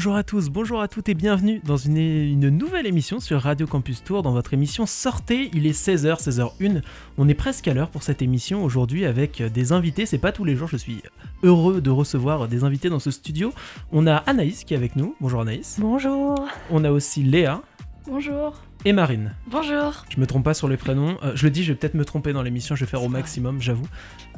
[0.00, 3.66] Bonjour à tous, bonjour à toutes et bienvenue dans une, une, nouvelle émission sur Radio
[3.66, 4.22] Campus Tour.
[4.22, 6.80] Dans votre émission Sortez, il est 16h, 16h01.
[7.18, 10.06] On est presque à l'heure pour cette émission aujourd'hui avec des invités.
[10.06, 11.02] C'est pas tous les jours, je suis
[11.42, 13.52] heureux de recevoir des invités dans ce studio.
[13.92, 15.16] On a Anaïs qui est avec nous.
[15.20, 15.76] Bonjour Anaïs.
[15.78, 16.48] Bonjour.
[16.70, 17.60] On a aussi Léa.
[18.06, 18.54] Bonjour.
[18.86, 19.34] Et Marine.
[19.46, 20.06] Bonjour.
[20.08, 21.18] Je me trompe pas sur les prénoms.
[21.22, 22.74] Euh, je le dis, je vais peut-être me tromper dans l'émission.
[22.74, 23.86] Je vais faire au maximum, j'avoue.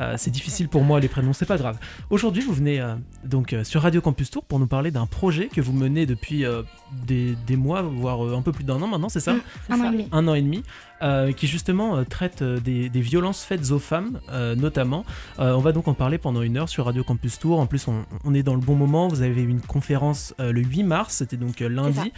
[0.01, 1.79] Euh, c'est difficile pour moi les prénoms, c'est pas grave.
[2.11, 5.47] Aujourd'hui, vous venez euh, donc euh, sur Radio Campus Tour pour nous parler d'un projet
[5.47, 6.63] que vous menez depuis euh,
[7.07, 9.37] des, des mois, voire euh, un peu plus d'un an maintenant, c'est ça?
[9.71, 10.09] Un an et demi.
[10.11, 10.65] Un an et demi,
[11.03, 15.05] euh, qui justement euh, traite euh, des, des violences faites aux femmes, euh, notamment.
[15.39, 17.61] Euh, on va donc en parler pendant une heure sur Radio Campus Tour.
[17.61, 19.07] En plus, on, on est dans le bon moment.
[19.07, 21.75] Vous avez eu une conférence euh, le 8 mars, c'était donc euh, ça.
[21.75, 22.13] lundi.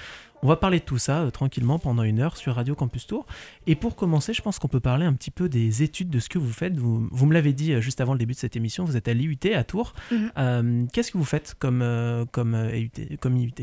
[0.45, 3.25] On va parler de tout ça euh, tranquillement pendant une heure sur Radio Campus Tour.
[3.67, 6.29] Et pour commencer, je pense qu'on peut parler un petit peu des études de ce
[6.29, 6.77] que vous faites.
[6.77, 9.09] Vous, vous me l'avez dit euh, juste avant le début de cette émission, vous êtes
[9.09, 9.95] à l'IUT à Tours.
[10.13, 10.33] Mhm.
[10.37, 13.55] Euh, Qu'est-ce que vous faites comme, euh, comme, euh, IUT, comme IUT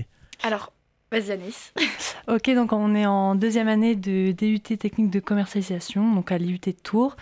[0.41, 0.73] Alors,
[1.11, 1.71] vas-y Anis.
[2.27, 6.59] Ok, donc on est en deuxième année de DUT technique de commercialisation, donc à l'IUT
[6.66, 7.16] de Tours.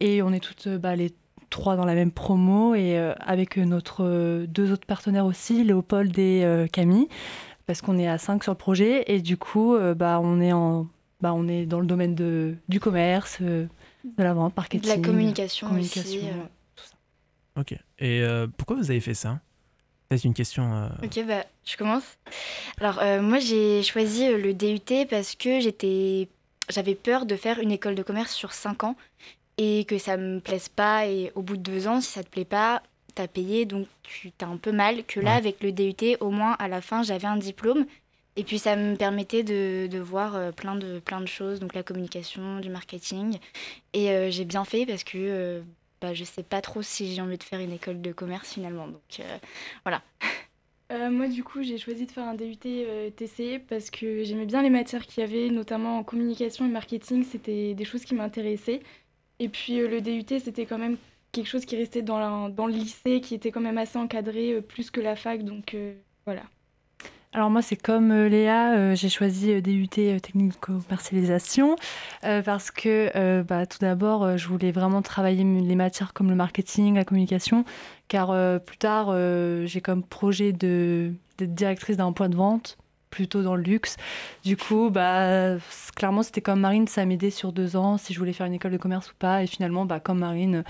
[0.00, 1.12] Et on est toutes bah, les
[1.54, 6.18] trois dans la même promo et euh, avec notre euh, deux autres partenaires aussi, Léopold
[6.18, 7.06] et euh, Camille,
[7.66, 9.04] parce qu'on est à cinq sur le projet.
[9.12, 10.86] Et du coup, euh, bah, on, est en,
[11.20, 13.66] bah, on est dans le domaine de, du commerce, euh,
[14.04, 14.88] de la vente, De marketing.
[14.90, 16.18] la communication, communication.
[16.20, 16.28] aussi.
[16.28, 17.60] euh.
[17.60, 17.72] Ok.
[17.98, 19.40] Et euh, pourquoi vous avez fait ça?
[20.10, 20.72] C'est une question.
[20.74, 22.04] euh, Ok, bah, je commence.
[22.80, 26.28] Alors, euh, moi, j'ai choisi le DUT parce que j'étais,
[26.68, 28.96] j'avais peur de faire une école de commerce sur 5 ans
[29.56, 31.06] et que ça me plaise pas.
[31.08, 32.82] Et au bout de deux ans, si ça te plaît pas,
[33.14, 35.04] t'as payé, donc tu t'as un peu mal.
[35.06, 35.36] Que là, Ouais.
[35.36, 37.86] avec le DUT, au moins, à la fin, j'avais un diplôme.
[38.36, 41.74] Et puis, ça me permettait de, de voir euh, plein, de, plein de choses, donc
[41.74, 43.38] la communication, du marketing.
[43.92, 45.62] Et euh, j'ai bien fait parce que euh,
[46.00, 48.88] bah, je sais pas trop si j'ai envie de faire une école de commerce finalement.
[48.88, 49.38] Donc, euh,
[50.92, 54.44] Euh, moi, du coup, j'ai choisi de faire un DUT euh, TC parce que j'aimais
[54.44, 57.24] bien les matières qu'il y avait, notamment en communication et marketing.
[57.24, 58.80] C'était des choses qui m'intéressaient.
[59.38, 60.98] Et puis, euh, le DUT, c'était quand même
[61.34, 64.90] quelque chose qui restait dans, le lycée, qui était quand même assez encadré, euh, plus
[64.90, 65.42] que la fac.
[65.42, 66.42] Donc, euh, voilà.
[67.32, 71.74] Alors moi, c'est comme euh, Léa, j'ai choisi DUT technique commercialisation
[72.22, 77.04] parce que bah, tout d'abord, je voulais vraiment travailler les matières comme le marketing, la
[77.04, 77.64] communication,
[78.06, 78.28] car
[78.60, 79.12] plus tard,
[79.66, 82.78] j'ai comme projet d'être directrice d'un point de vente
[83.14, 83.96] plutôt dans le luxe.
[84.44, 85.56] Du coup, bah,
[85.94, 88.72] clairement, c'était comme Marine, ça m'aidait sur deux ans si je voulais faire une école
[88.72, 89.42] de commerce ou pas.
[89.42, 90.64] Et finalement, bah, comme Marine,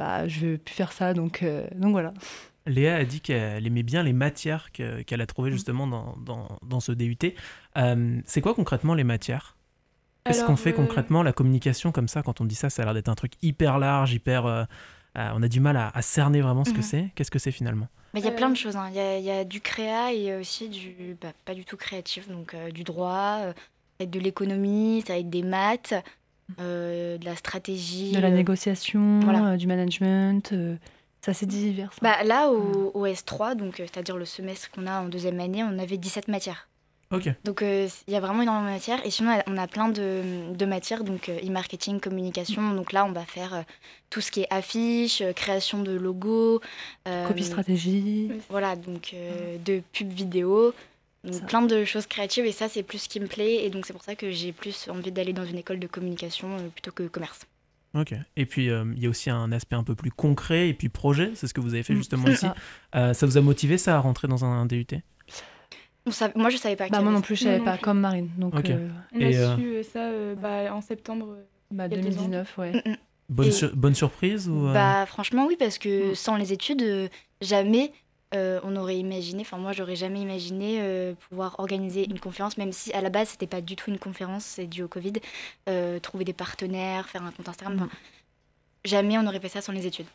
[0.00, 2.12] bah, je ne veux plus faire ça, donc, euh, donc voilà.
[2.66, 5.26] Léa a dit qu'elle aimait bien les matières que- qu'elle a Mm.
[5.26, 7.16] trouvées justement dans, dans, dans ce DUT.
[7.76, 9.56] Euh, c'est quoi concrètement les matières?
[10.24, 12.84] Qu'est-ce qu'on fait euh, concrètement La communication, comme ça, quand on dit ça, ça a
[12.84, 14.46] l'air d'être un truc hyper large, hyper.
[14.46, 14.64] euh,
[15.18, 16.82] euh, on a du mal à, à cerner vraiment ce que Mhm.
[16.82, 17.10] c'est?
[17.14, 17.88] Qu'est-ce que c'est finalement?
[18.14, 18.76] Bah, Il y a plein de choses.
[18.76, 18.88] hein.
[18.90, 21.76] Il y, a, il y a du créa et aussi du bah, pas du tout
[21.76, 23.58] créatif, donc euh, du droit, euh, ça
[24.00, 25.94] va être de l'économie, ça va être des maths,
[26.60, 28.12] euh, de la stratégie.
[28.12, 28.30] De la euh.
[28.30, 29.50] négociation, voilà.
[29.52, 30.76] euh, du management, euh,
[31.22, 31.92] c'est divers.
[31.92, 31.98] ça.
[32.02, 35.78] Bah, là, au, au S3, donc c'est-à-dire le semestre qu'on a en deuxième année, on
[35.78, 36.66] avait 17 matières.
[37.42, 39.04] Donc euh, il y a vraiment énormément de matières.
[39.04, 40.22] Et sinon, on a plein de,
[40.54, 42.72] de matières, donc euh, e-marketing, communication.
[42.72, 43.62] Donc là, on va faire euh,
[44.10, 46.60] tout ce qui est affiche, euh, création de logos.
[47.08, 48.30] euh, Copie stratégie.
[48.48, 50.72] Voilà, donc euh, de pub vidéo.
[51.24, 53.84] Donc plein de choses créatives et ça c'est plus ce qui me plaît et donc
[53.84, 56.92] c'est pour ça que j'ai plus envie d'aller dans une école de communication euh, plutôt
[56.92, 57.40] que commerce.
[57.92, 58.14] Ok.
[58.36, 60.88] Et puis, euh, il y a aussi un aspect un peu plus concret et puis
[60.88, 61.32] projet.
[61.34, 62.36] C'est ce que vous avez fait Mm, justement ici.
[62.46, 62.54] ça.
[62.94, 64.86] Euh, ça vous a motivé, ça, à rentrer dans un, DUT
[66.36, 66.88] Moi je savais pas.
[66.88, 67.24] Bah, moi non ça.
[67.24, 67.82] plus, je savais non pas, plus.
[67.82, 68.30] comme Marine.
[68.38, 71.26] Donc, euh, On Et, a euh, su ça euh, bah, en septembre.
[71.36, 71.88] euh, bah.
[71.88, 72.72] 2019, ouais.
[72.72, 72.96] Mm, mm.
[73.28, 76.14] bonne, Et- sur- bonne surprise ou euh, Bah franchement oui parce que Mm.
[76.14, 77.92] sans les études jamais
[78.34, 82.72] euh, on aurait imaginé, enfin moi j'aurais jamais imaginé euh, pouvoir organiser une conférence même
[82.72, 85.14] si à la base c'était pas du tout une conférence, c'est dû au Covid,
[85.68, 87.88] euh, trouver des partenaires, faire un compte Instagram, enfin,
[88.84, 90.06] jamais on aurait fait ça sans les études.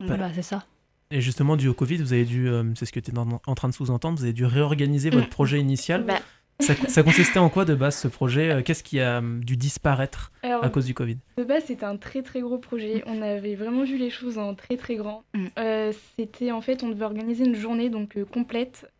[0.00, 0.34] Donc, Bah, voilà.
[0.34, 0.64] c'est ça.
[1.10, 3.40] Et justement, dû au Covid, vous avez dû, euh, c'est ce que tu es en,
[3.46, 5.30] en train de sous-entendre, vous avez dû réorganiser votre Mm.
[5.30, 6.04] projet initial.
[6.04, 6.18] Bah,
[6.60, 8.62] Ça, ça consistait en quoi de base ce projet?
[8.64, 11.18] Qu'est-ce qui a euh, dû disparaître Alors, à cause du Covid?
[11.36, 13.02] De base, c'était un très très gros projet.
[13.06, 15.24] On avait vraiment vu les choses en très très grand.
[15.34, 15.46] Mm.
[15.58, 18.90] Euh, c'était en fait, on devait organiser une journée donc euh, complète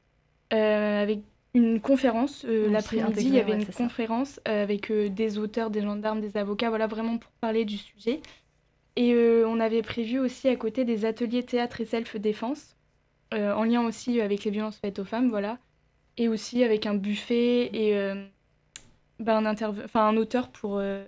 [0.52, 1.20] euh, avec
[1.54, 2.44] une conférence.
[2.48, 6.36] Euh, L'après-midi, il y avait ouais, une conférence avec euh, des auteurs, des gendarmes, des
[6.36, 8.20] avocats, voilà vraiment pour parler du sujet.
[8.96, 12.76] Et euh, on avait prévu aussi à côté des ateliers théâtre et self-défense,
[13.32, 15.58] euh, en lien aussi avec les violences faites aux femmes, voilà.
[16.16, 18.26] Et aussi avec un buffet et euh,
[19.18, 21.04] bah, un, interve- enfin, un auteur pour euh,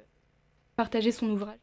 [0.76, 1.58] partager son ouvrage.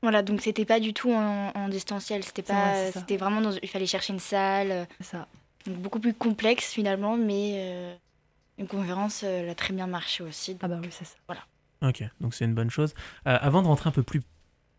[0.00, 3.40] Voilà, donc c'était pas du tout en, en distanciel, c'était C'est vrai, pas, c'était vraiment
[3.40, 4.70] dans, il fallait chercher une salle.
[4.70, 5.26] euh, C'est ça.
[5.66, 7.98] Donc beaucoup plus complexe finalement, mais
[8.58, 10.56] une conférence, elle a très bien marché aussi.
[10.60, 11.16] ah bah oui, c'est ça.
[11.26, 11.42] Voilà.
[11.82, 12.94] Ok, donc c'est une bonne chose.
[13.24, 14.22] avant de rentrer un peu plus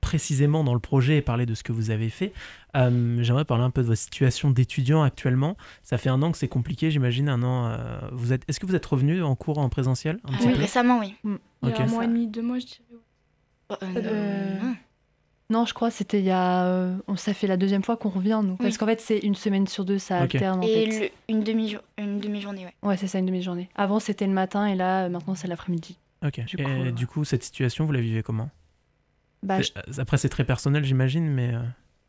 [0.09, 2.33] précisément dans le projet et parler de ce que vous avez fait,
[2.73, 5.55] j'aimerais parler un peu de votre situation d'étudiant actuellement.
[5.83, 7.77] Ça fait un an que c'est compliqué, j'imagine, un an.
[8.11, 11.15] vous êtes, est-ce que vous êtes revenu en cours en présentiel un Oui, récemment, oui.
[11.23, 11.35] Mm.
[11.63, 12.83] Il y a un mois et demi, deux mois, je dirais.
[13.83, 14.57] Euh,
[15.49, 15.65] non.
[15.65, 16.65] je crois c'était il y a.
[16.65, 18.55] Euh, ça fait la deuxième fois qu'on revient, nous.
[18.55, 20.63] Parce qu'en fait, c'est une semaine sur deux, ça alterne.
[20.63, 22.73] et une demi-journée, ouais.
[22.83, 23.69] Ouais, c'est ça, une demi-journée.
[23.75, 25.97] Avant, c'était le matin et là, euh, maintenant, c'est l'après-midi.
[26.25, 26.43] Ok.
[26.45, 28.49] Du coup, et du coup, cette situation, vous la vivez comment?
[29.43, 29.59] Bah,
[29.97, 31.53] Après, c'est très personnel, j'imagine, mais.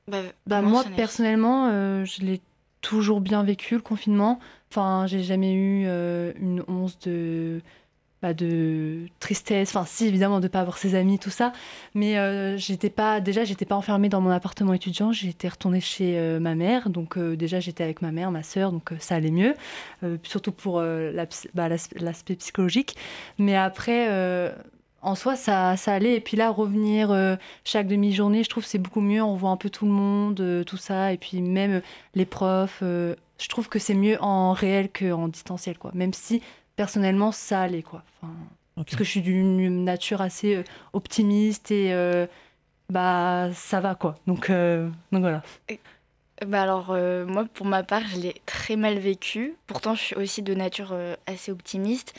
[0.09, 2.41] Bah, bah moi, personnellement, je l'ai
[2.81, 4.41] toujours bien vécu, le confinement.
[4.71, 5.85] Enfin, j'ai jamais eu
[6.41, 7.61] une once de
[8.23, 11.53] bah, de tristesse, enfin si évidemment de pas avoir ses amis tout ça,
[11.95, 16.19] mais euh, j'étais pas déjà j'étais pas enfermée dans mon appartement étudiant, j'étais retournée chez
[16.19, 19.31] euh, ma mère, donc euh, déjà j'étais avec ma mère, ma sœur, donc ça allait
[19.31, 19.55] mieux,
[20.23, 20.83] surtout pour
[21.55, 22.95] bah, l'aspect psychologique,
[23.39, 24.55] mais après
[25.03, 27.15] en soi ça, ça allait et puis là revenir
[27.65, 30.77] chaque demi-journée, je trouve c'est beaucoup mieux, on voit un peu tout le monde, tout
[30.77, 31.83] ça et puis même
[32.15, 36.43] les profs, je trouve que c'est mieux en réel qu'en distanciel quoi, même si
[36.81, 38.03] personnellement, ça allait, quoi.
[38.75, 40.65] Parce que je suis d'une nature assez euh,
[40.95, 42.27] optimiste et euh,
[42.89, 44.15] bah ça va, quoi.
[44.27, 45.43] Donc, euh, donc voilà.
[46.47, 46.97] Bah alors,
[47.27, 49.57] moi, pour ma part, je l'ai très mal vécu.
[49.67, 50.97] Pourtant, je suis aussi de nature
[51.27, 52.15] assez optimiste.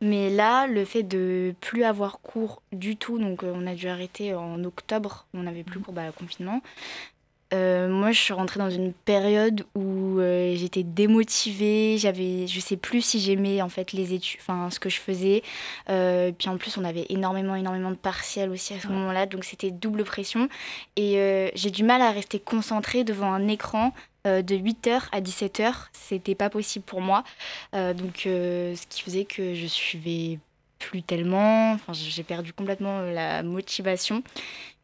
[0.00, 4.34] Mais là, le fait de plus avoir cours du tout, donc on a dû arrêter
[4.34, 5.82] en octobre, on n'avait plus mmh.
[5.84, 6.62] cours, bah, confinement.
[7.52, 11.96] Euh, moi, je suis rentrée dans une période où euh, j'étais démotivée.
[11.98, 15.42] J'avais, je sais plus si j'aimais en fait les études, enfin ce que je faisais.
[15.88, 19.44] Euh, puis en plus, on avait énormément, énormément de partiels aussi à ce moment-là, donc
[19.44, 20.48] c'était double pression.
[20.96, 23.92] Et j'ai du mal à rester concentrée devant un écran
[24.24, 25.72] de 8h à 17h.
[25.92, 27.24] C'était pas possible pour moi.
[27.72, 30.38] donc, ce qui faisait que je suivais
[30.78, 31.72] plus tellement.
[31.72, 34.22] Enfin, j'ai perdu complètement la motivation.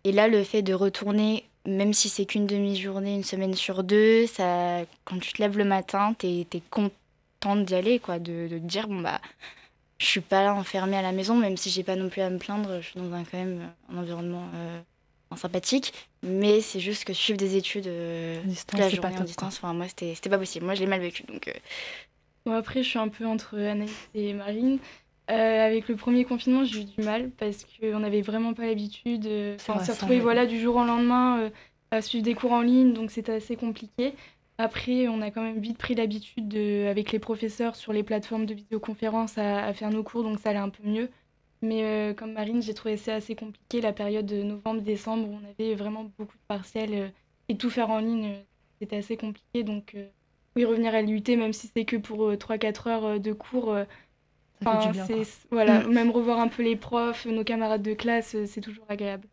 [0.04, 4.26] Et là, le fait de retourner même si c'est qu'une demi-journée, une semaine sur deux,
[4.26, 8.58] ça, quand tu te lèves le matin, tu es, contente d'y aller, quoi, de, de,
[8.58, 9.20] te dire, bon, bah,
[9.98, 12.30] je suis pas là enfermée à la maison, même si j'ai pas non plus à
[12.30, 14.80] me plaindre, je suis dans un, quand même un environnement euh,
[15.36, 15.92] sympathique,
[16.22, 19.86] mais c'est juste que suivre des études euh, toute la journée en distance, enfin, moi,
[19.88, 20.64] c'était pas possible.
[20.64, 21.52] Moi, je l'ai mal vécu, donc...
[22.44, 22.58] Bon, euh.
[22.58, 24.78] après, je suis un peu entre Anaïs et Marine.
[25.28, 29.26] Euh, avec le premier confinement, j'ai eu du mal parce qu'on n'avait vraiment pas l'habitude.
[29.26, 31.50] Euh, on s'est retrouvé voilà, du jour au lendemain euh,
[31.90, 34.14] à suivre des cours en ligne, donc c'était assez compliqué.
[34.58, 36.56] Après, on a quand même vite pris l'habitude
[36.88, 40.58] avec les professeurs sur les plateformes de vidéoconférence à, faire nos cours, donc ça allait
[40.58, 41.10] un peu mieux.
[41.60, 45.74] Mais comme Marine, j'ai trouvé ça assez compliqué la période de novembre-décembre où on avait
[45.74, 47.12] vraiment beaucoup de partiels
[47.50, 48.36] et tout faire en ligne,
[48.80, 49.62] c'était assez compliqué.
[49.62, 49.94] Donc,
[50.56, 53.76] oui, revenir à l'UT, même si c'est que pour 3-4 heures de cours
[55.50, 55.92] voilà, mm.
[55.92, 59.28] même revoir un peu les profs, nos camarades de classe, euh, c'est toujours agréable.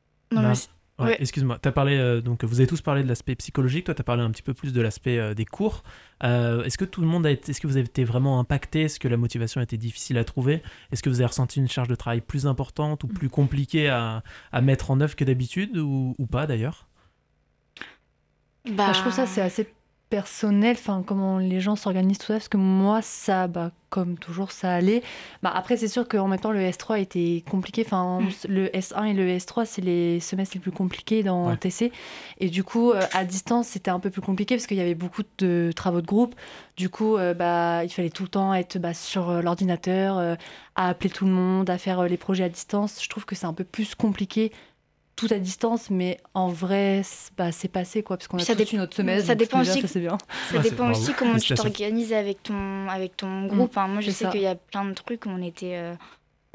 [1.19, 4.03] Excuse-moi, as parlé, euh, donc vous avez tous parlé de l'aspect psychologique, toi tu as
[4.03, 5.83] parlé un petit peu plus de l'aspect euh, des cours.
[6.21, 8.83] est-ce que tout le monde a été, est-ce que vous avez été vraiment impacté?
[8.83, 10.61] Est-ce que la motivation a été difficile à trouver?
[10.91, 14.23] Est-ce que vous avez ressenti une charge de travail plus importante ou plus compliquée à,
[14.51, 16.87] à mettre en œuvre que d'habitude ou, ou, pas d'ailleurs?
[18.71, 18.93] Bah...
[18.93, 19.67] Je trouve ça c'est assez
[20.13, 24.51] personnel, enfin comment les gens s'organisent tout ça, parce que moi ça, bah, comme toujours
[24.51, 25.01] ça allait.
[25.41, 28.29] Bah, après c'est sûr qu'en même temps le S3 était compliqué, enfin mm.
[28.47, 31.91] le S1 et le S3 c'est les semestres les plus compliqués dans TC,
[32.39, 34.93] et du coup euh, à distance c'était un peu plus compliqué parce qu'il y avait
[34.93, 36.35] beaucoup de travaux de groupe,
[36.77, 40.37] du coup euh, bah, il fallait tout le temps être bah, sur euh, l'ordinateur,
[40.75, 43.01] à appeler tout le monde, à faire les projets à distance.
[43.01, 44.51] Je trouve que c'est un peu plus compliqué
[45.15, 47.01] tout à distance, mais en vrai,
[47.37, 49.27] bah, c'est passé quoi, parce qu'on a tous notre semestre.
[49.27, 49.87] Ça dépend aussi.
[49.87, 50.17] ça, bien.
[50.51, 53.77] Ça dépend aussi comment tu t'organises avec ton avec ton mm, groupe.
[53.77, 53.87] Hein.
[53.87, 55.93] Moi, je sais qu'il y a plein de trucs où on était euh,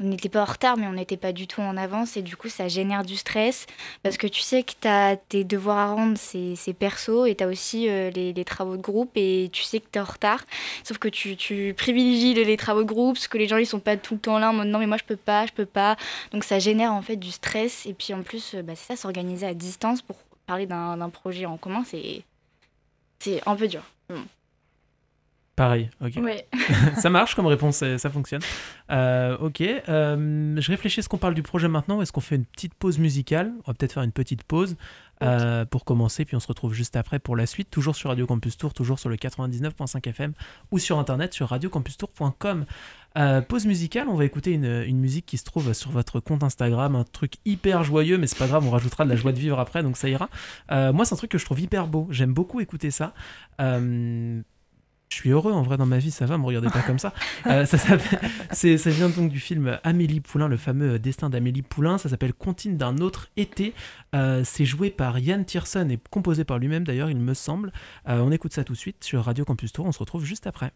[0.01, 2.15] on n'était pas en retard, mais on n'était pas du tout en avance.
[2.15, 3.65] Et du coup, ça génère du stress
[4.01, 7.43] parce que tu sais que tu as tes devoirs à rendre, c'est, perso, et tu
[7.43, 10.43] as aussi euh, les, travaux de groupe, et tu sais que tu es en retard.
[10.83, 13.79] Sauf que tu, tu, privilégies les, travaux de groupe, parce que les gens, ils sont
[13.79, 15.65] pas tout le temps là en mode non, mais moi, je peux pas, je peux
[15.65, 15.97] pas.
[16.31, 17.85] Donc, ça génère en fait du stress.
[17.85, 20.15] Et puis, en plus, euh, bah, c'est ça, s'organiser à distance pour
[20.47, 22.23] parler d'un, projet en commun, c'est,
[23.19, 23.83] c'est un peu dur.
[25.59, 26.13] Pareil, ok.
[27.01, 28.39] ça marche comme réponse, ça fonctionne.
[28.91, 32.37] Euh, ok, euh, je réfléchis, est-ce qu'on parle du projet maintenant ou est-ce qu'on fait
[32.37, 33.51] une petite pause musicale?
[33.65, 34.77] On va peut-être faire une petite pause
[35.21, 38.25] euh, pour commencer, puis on se retrouve juste après pour la suite, toujours sur Radio
[38.25, 40.31] Campus Tour, toujours sur le 99.5 FM
[40.71, 42.65] ou sur internet sur radiocampustour.com.
[43.49, 46.95] pause musicale, on va écouter une, une, musique qui se trouve sur votre compte Instagram,
[46.95, 49.59] un truc hyper joyeux, mais c'est pas grave, on rajoutera de la joie de vivre
[49.59, 50.29] après, donc ça ira.
[50.69, 53.13] moi, c'est un truc que je trouve hyper beau, j'aime beaucoup écouter ça
[55.09, 57.13] Je suis heureux en vrai dans ma vie, ça va, me regardez pas comme ça.
[57.47, 57.95] Euh, ça,
[58.91, 61.97] vient donc du film Amélie Poulain, le fameux destin d'Amélie Poulain.
[61.97, 63.73] Ça s'appelle Contine d'un autre été.
[64.13, 67.73] Euh, c'est joué par Yann Tierson et composé par lui-même d'ailleurs, il me semble.
[68.07, 69.87] Euh, on écoute ça tout de suite sur Radio Campus Tour.
[69.87, 70.73] On se retrouve juste après.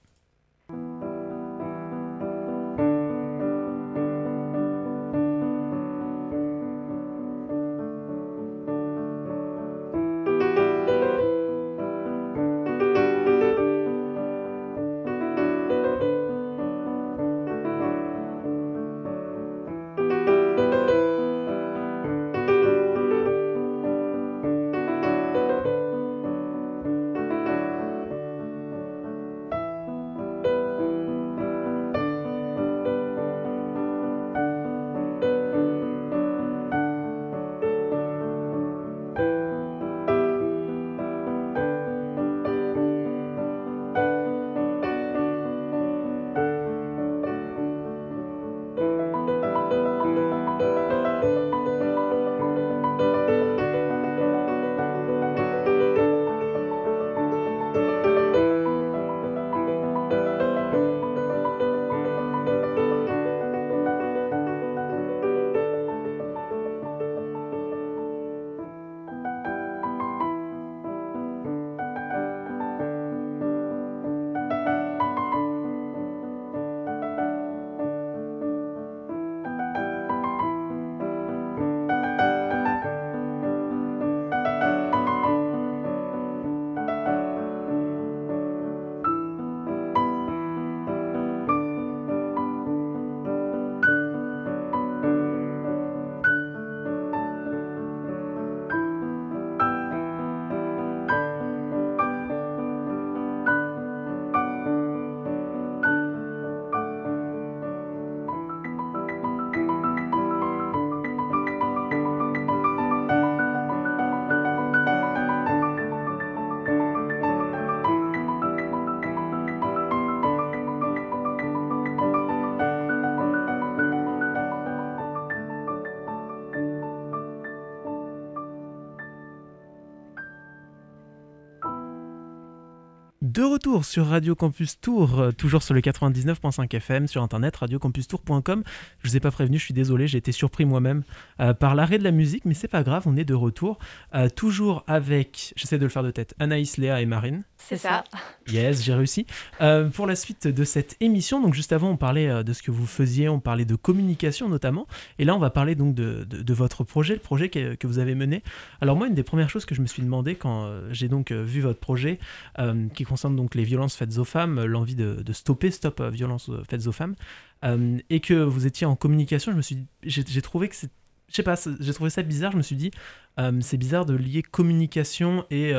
[133.33, 138.63] De retour sur Radio Campus Tour, euh, toujours sur le 99.5 FM, sur internet, radiocampustour.com.
[139.01, 141.01] Je vous ai pas prévenu, je suis désolé, j'ai été surpris moi-même
[141.39, 143.79] euh, par l'arrêt de la musique, mais c'est pas grave, on est de retour.
[144.13, 147.41] Euh, toujours avec, j'essaie de le faire de tête, Anaïs, Léa et Marine.
[147.65, 148.03] C'est ça.
[148.51, 149.25] Yes, j'ai réussi.
[149.61, 152.61] Euh, pour la suite de cette émission, donc juste avant, on parlait euh, de ce
[152.61, 154.85] que vous faisiez, on parlait de communication notamment,
[155.17, 157.87] et là, on va parler donc de, de- de votre projet, le projet que, que
[157.87, 158.43] vous avez mené.
[158.81, 161.31] Alors moi, une des premières choses que je me suis demandé quand euh, j'ai donc
[161.31, 162.19] vu votre projet,
[162.59, 166.51] euh, qui concerne donc les violences faites aux femmes, l'envie de, de stopper Stop violences
[166.69, 167.15] faites aux femmes,
[167.63, 170.91] euh, et que vous étiez en communication, je me suis, j'ai trouvé que c'est,
[171.29, 172.51] je sais pas, j'ai trouvé ça bizarre.
[172.51, 172.91] Je me suis dit,
[173.39, 175.73] euh, c'est bizarre de lier communication et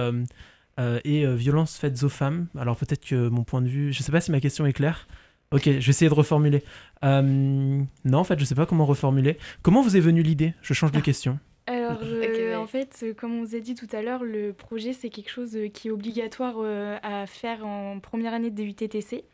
[0.78, 2.46] euh, et euh, violences faites aux femmes.
[2.58, 5.06] Alors peut-être que mon point de vue, je sais pas si ma question est claire.
[5.52, 6.64] Ok, je vais essayer de reformuler.
[7.04, 9.38] Euh, non, en fait, je sais pas comment reformuler.
[9.62, 10.54] Comment vous est venue l'idée?
[10.62, 11.38] Je change de question.
[11.66, 12.54] Alors, euh, ouais.
[12.56, 15.56] en fait, comme on vous a dit tout à l'heure, le projet, c'est quelque chose
[15.72, 19.24] qui est obligatoire euh, à faire en première année de DUTTC.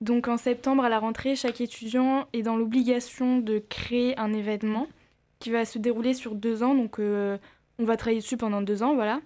[0.00, 4.88] Donc, en septembre, à la rentrée, chaque étudiant est dans l'obligation de créer un événement
[5.38, 6.74] qui va se dérouler sur deux ans.
[6.74, 7.38] Donc, euh,
[7.78, 9.20] on va travailler dessus pendant deux ans, voilà.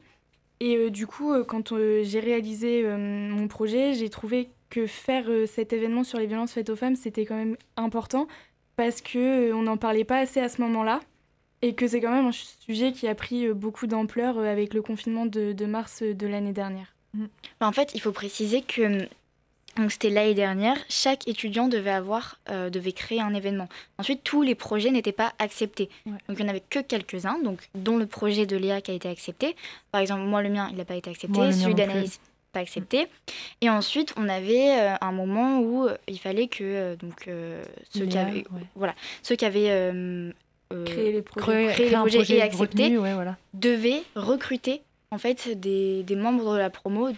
[0.62, 5.26] Et euh, du coup, euh, quand euh, j'ai réalisé mon projet, j'ai trouvé que faire
[5.46, 8.26] cet événement sur les violences faites aux femmes, c'était quand même important
[8.76, 11.00] parce que on n'en parlait pas assez à ce moment-là
[11.60, 15.26] et que c'est quand même un sujet qui a pris beaucoup d'ampleur avec le confinement
[15.26, 16.94] de, mars de l'année dernière.
[17.60, 19.06] Bah, En fait, il faut préciser que
[19.76, 23.68] donc c'était l'année dernière, chaque étudiant devait avoir, euh, devait créer un événement.
[23.98, 25.88] Ensuite, tous les projets n'étaient pas acceptés.
[26.06, 26.12] Ouais.
[26.28, 28.94] Donc il n'y en avait que quelques-uns, donc dont le projet de Léa qui a
[28.94, 29.56] été accepté.
[29.90, 32.20] Par exemple, moi le mien, il n'a pas été accepté, Moi, celui d'Anaïs
[32.52, 33.08] pas accepté.
[33.60, 37.28] Et ensuite, on avait euh, un moment où euh, il fallait que euh, donc
[37.90, 38.44] ceux qui avaient,
[38.76, 38.90] ouais.
[39.22, 40.32] ceux qui avaient
[40.86, 41.66] Créer les projets.
[41.72, 43.36] Créer les projets projet et retenu, ouais, voilà.
[43.52, 47.10] devaient recruter en fait des, des membres de la promo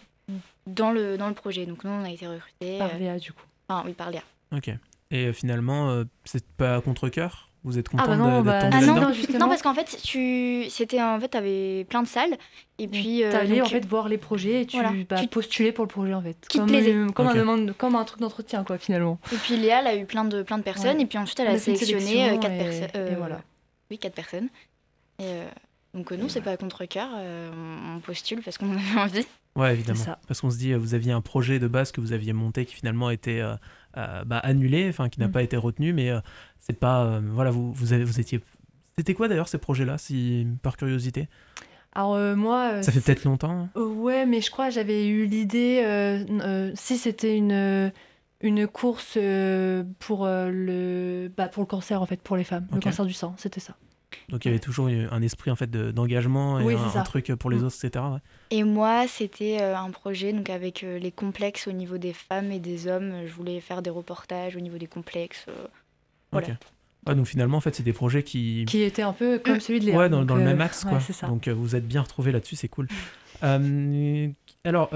[0.66, 1.66] dans le, dans le projet.
[1.66, 2.78] Donc nous, on a été recrutés.
[2.78, 3.42] Par euh, Léa, du coup.
[3.68, 4.22] enfin, oui, par Léa.
[4.54, 4.68] Ok.
[5.10, 8.44] Et euh, finalement, euh, c'est pas à contre-cœur Vous êtes content Ah bah non, d'être
[8.44, 12.08] bah, Ah non, non, non, parce qu'en fait, tu, c'était en fait, avais plein de
[12.08, 12.36] salles
[12.78, 14.92] et puis euh, T'allais en fait voir les projets et tu voilà.
[15.08, 16.36] bah, Tu- postulais pour le projet en fait.
[16.48, 19.18] Qui comme, euh, un demande, comme un truc d'entretien quoi finalement.
[19.32, 21.02] et puis Léa, elle a eu plein de plein de personnes Ouais.
[21.02, 23.12] et puis ensuite elle a sélectionné sélection euh, quatre et- personnes.
[23.12, 23.40] et voilà.
[23.90, 24.48] Oui, quatre personnes.
[25.20, 25.44] Et, euh,
[25.94, 29.26] Donc non, c'est pas contre cœur, on postule parce qu'on en avait envie.
[29.56, 30.04] Ouais, évidemment.
[30.26, 32.74] Parce qu'on se dit, vous aviez un projet de base que vous aviez monté qui
[32.74, 33.40] finalement a été
[33.94, 35.32] bah, annulé, enfin qui n'a mm.
[35.32, 36.10] pas été retenu, mais
[36.58, 38.40] c'est pas, voilà, vous, vous, avez, vous étiez.
[38.96, 41.28] C'était quoi d'ailleurs ces projets-là, si par curiosité?
[41.94, 42.72] Alors euh, moi...
[42.74, 43.68] Euh, ça fait peut-être longtemps.
[43.76, 43.80] Hein.
[43.80, 47.92] ouais, mais je crois que j'avais eu l'idée, euh, si c'était une,
[48.40, 49.16] une course
[50.00, 53.34] pour, le, bah, pour le cancer, en fait, pour les femmes, le cancer du sang,
[53.38, 53.76] c'était ça.
[54.28, 57.58] Donc il y avait toujours un esprit en fait d'engagement et un, truc pour les
[57.58, 57.64] mm.
[57.64, 58.04] autres, etc.
[58.50, 62.86] Et moi, c'était un projet donc avec les complexes au niveau des femmes et des
[62.86, 63.26] hommes.
[63.26, 65.46] Je voulais faire des reportages au niveau des complexes.
[66.32, 66.48] voilà
[67.12, 68.64] donc finalement, en fait, c'est des projets qui...
[68.66, 69.98] Qui étaient un peu comme celui de Léa.
[69.98, 70.98] Ouais, dans, le même euh, axe, quoi.
[71.28, 72.88] donc euh, vous êtes bien retrouvés là-dessus, c'est cool.
[73.42, 74.28] Euh,
[74.64, 74.90] alors,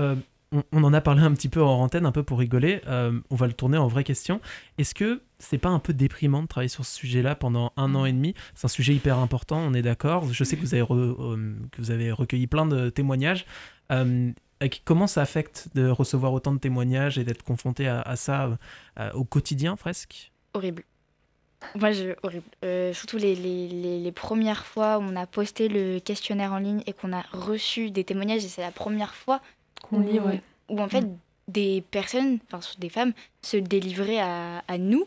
[0.73, 2.81] on, en a parlé un petit peu en antenne, un peu pour rigoler.
[2.87, 4.40] on va le tourner en vraie question.
[4.78, 8.05] Est-ce que c'est pas un peu déprimant de travailler sur ce sujet-là pendant un an
[8.05, 8.35] et demi?
[8.55, 10.33] C'est un sujet hyper important, on est d'accord.
[10.33, 13.47] Je sais que vous avez, que vous avez recueilli plein de témoignages.
[14.85, 18.59] comment ça affecte de recevoir autant de témoignages et d'être confronté à, ça
[19.14, 20.33] au quotidien presque?
[20.55, 20.85] Horrible.
[21.75, 22.45] Moi, je, horrible.
[22.64, 26.83] Euh, surtout les, les, les, premières fois où on a posté le questionnaire en ligne
[26.87, 29.40] et qu'on a reçu des témoignages, et c'est la première fois
[29.82, 30.20] qu'on lit,
[30.68, 31.18] où en fait mm.
[31.49, 35.06] des personnes, enfin des femmes, se délivraient à, à nous.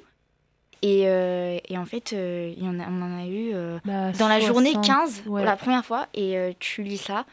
[0.83, 3.53] Et, euh, et, en fait, euh, y en a, on en a eu
[3.85, 6.07] bah, dans la journée 15 pour la première fois.
[6.15, 7.25] Et tu lis ça,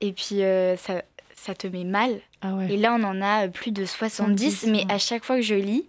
[0.00, 0.40] et puis
[0.78, 1.02] ça,
[1.34, 2.20] ça te met mal.
[2.40, 5.54] Ah et là, on en a plus de 70, mais à chaque fois que je
[5.54, 5.86] lis,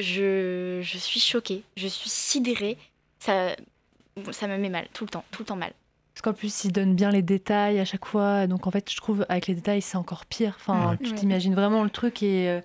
[0.00, 2.76] je, je suis choquée, je suis sidérée.
[3.18, 3.54] Ça,
[4.32, 5.72] ça me met mal, tout le temps, tout le temps mal.
[6.14, 8.46] Parce qu'en plus, il donne bien les détails à chaque fois.
[8.46, 10.56] Donc en fait, je trouve avec les détails, c'est encore pire.
[10.58, 12.60] Enfin, tu t'imagines vraiment le truc et, euh,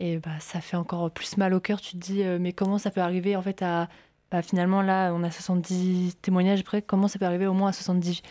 [0.00, 1.80] et bah, ça fait encore plus mal au cœur.
[1.80, 3.88] Tu te dis, euh, mais comment ça peut arriver en fait à.
[4.30, 6.82] Bah, finalement, là, on a 70 témoignages après.
[6.82, 8.22] Comment ça peut arriver au moins à 70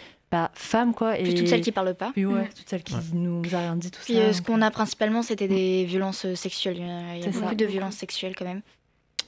[0.53, 1.17] femmes quoi?
[1.19, 3.91] Et toutes celles qui parlent pas puis ouais, toutes celles qui nous a rien dit
[3.91, 7.25] tout puis, ça euh, ce qu'on a principalement c'était des violences euh, sexuelles il y
[7.25, 8.61] a, beaucoup de violences sexuelles quand même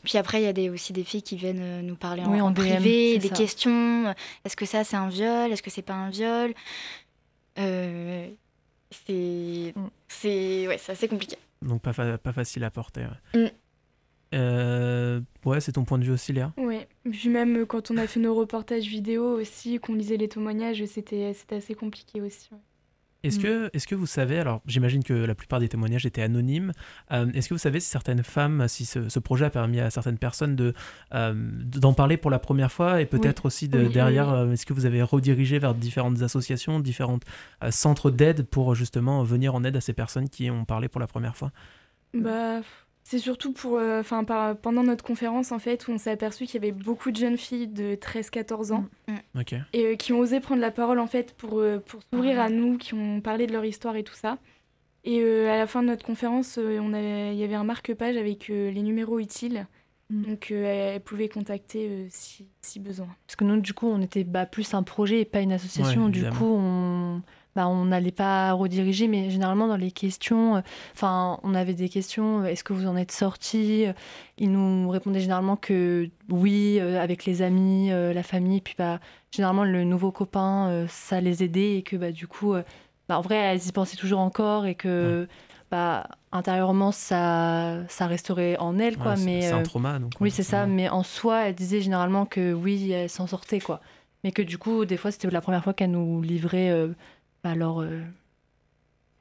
[0.05, 2.53] puis après il y a des, aussi des filles qui viennent euh, nous parler en,
[2.53, 4.13] privé des questions
[4.45, 5.51] est-ce que ça c'est un viol?
[5.51, 6.53] Est-ce que c'est pas un viol?
[7.57, 9.87] C'est mm.
[10.07, 13.41] c'est ouais assez compliqué donc pas, pas facile à porter ouais.
[13.41, 13.49] Mm.
[14.33, 16.51] Euh, ouais, c'est ton point de vue aussi, Léa?
[16.57, 20.27] Oui, puis même euh, quand on a fait nos reportages vidéo aussi, qu'on lisait les
[20.27, 22.49] témoignages, c'était assez compliqué aussi.
[23.25, 23.43] Est-ce mm.
[23.43, 26.71] que, est que vous savez, alors j'imagine que la plupart des témoignages étaient anonymes,
[27.11, 30.17] euh, est-ce que vous savez si certaines femmes, si ce, projet a permis à certaines
[30.17, 30.73] personnes de,
[31.11, 35.01] d'en parler pour la première fois et peut-être aussi de, derrière, est-ce que vous avez
[35.01, 37.19] redirigé vers différentes associations, différents
[37.69, 41.07] centres d'aide pour justement venir en aide à ces personnes qui ont parlé pour la
[41.07, 41.51] première fois?
[42.13, 42.61] Bah
[43.07, 46.55] c'est surtout pour, euh, enfin, pendant notre conférence en fait, où on s'est aperçu qu'il
[46.55, 49.13] y avait beaucoup de jeunes filles de 13-14 ans mm.
[49.35, 49.41] Mm.
[49.73, 52.49] et euh, qui ont osé prendre la parole en fait pour, euh, pour s'ouvrir à
[52.49, 54.39] nous, qui ont parlé de leur histoire et tout ça.
[55.03, 58.81] Et à la fin de notre conférence, on il y avait un marque-page avec les
[58.81, 59.67] numéros utiles.
[60.09, 60.23] Mm.
[60.23, 63.07] Donc elles pouvaient contacter si, si, besoin.
[63.27, 66.09] Parce que nous, du coup, on était bah, plus un projet et pas une association.
[66.09, 67.21] du coup, on
[67.55, 70.61] bah, on n'allait pas rediriger, mais généralement dans les questions, euh,
[70.93, 73.85] enfin, on avait des questions, euh, est-ce que vous en êtes sorti
[74.37, 78.99] Ils nous répondaient généralement que oui, euh, avec les amis, la famille, puis bah,
[79.31, 82.53] généralement le nouveau copain, ça les aidait et que bah, du coup,
[83.07, 85.27] bah, en vrai, elles y pensaient toujours encore et que
[85.71, 88.97] bah, intérieurement, ça, ça resterait en elles.
[88.97, 89.99] Quoi, mais, c'est un trauma.
[89.99, 93.61] Donc, oui, c'est ça, mais en soi, elles disaient généralement que oui, elles s'en sortaient.
[93.61, 93.79] Quoi.
[94.25, 96.71] Mais que du coup, des fois, c'était la première fois qu'elles nous livraient
[97.45, 98.01] à leur, euh,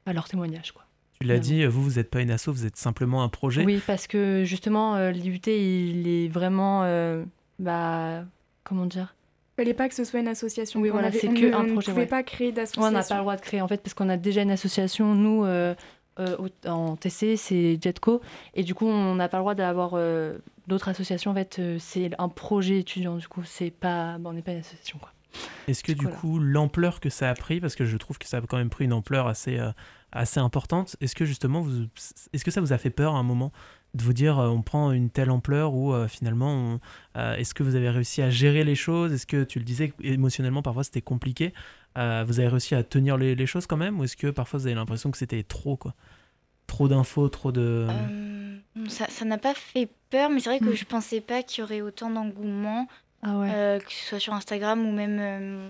[0.05, 0.71] à leur témoignage.
[0.71, 0.83] Quoi.
[1.19, 3.63] Tu l'as dit, vous, vous n'êtes pas une asso, vous êtes simplement un projet.
[3.63, 6.83] Oui, parce que justement, euh, l'IUT, il est vraiment.
[6.83, 7.23] Euh,
[7.59, 8.25] bah,
[8.63, 9.15] comment dire?
[9.57, 10.81] Il fallait pas que ce soit une association.
[10.81, 11.71] Oui, voilà, c'est que un projet.
[11.71, 12.89] On ne pouvait pas créer d'association.
[12.89, 15.15] on n'a pas le droit de créer, en fait, parce qu'on a déjà une association.
[15.15, 15.45] Nous,
[16.65, 18.21] en TC, c'est Jetco.
[18.53, 19.97] Et du coup, on n'a pas le droit d'avoir
[20.67, 21.31] d'autres associations.
[21.31, 23.15] En fait, c'est un projet étudiant.
[23.15, 24.99] Du coup, c'est pas, on n'est pas une association.
[24.99, 25.11] Quoi.
[25.67, 28.37] Est-ce que du coup, l'ampleur que ça a pris, parce que je trouve que ça
[28.37, 29.71] a quand même pris une ampleur assez, euh,
[30.11, 31.87] assez importante, est-ce que justement, vous,
[32.33, 33.51] est-ce que ça vous a fait peur à un moment
[33.93, 36.79] de vous dire euh, on prend une telle ampleur ou euh, finalement,
[37.15, 39.13] est-ce que vous avez réussi à gérer les choses?
[39.13, 41.53] Est-ce que tu le disais, émotionnellement, parfois c'était compliqué
[41.95, 44.67] Vous avez réussi à tenir les, les, choses quand même Ou est-ce que parfois vous
[44.67, 45.95] avez l'impression que c'était trop quoi?
[46.67, 47.87] Trop d'infos, trop de...
[48.87, 50.75] ça n'a pas fait peur, mais c'est vrai que hmm.
[50.75, 52.87] je pensais pas qu'il y aurait autant d'engouement.
[53.25, 55.69] Ah euh, que ce soit sur Instagram ou même, euh,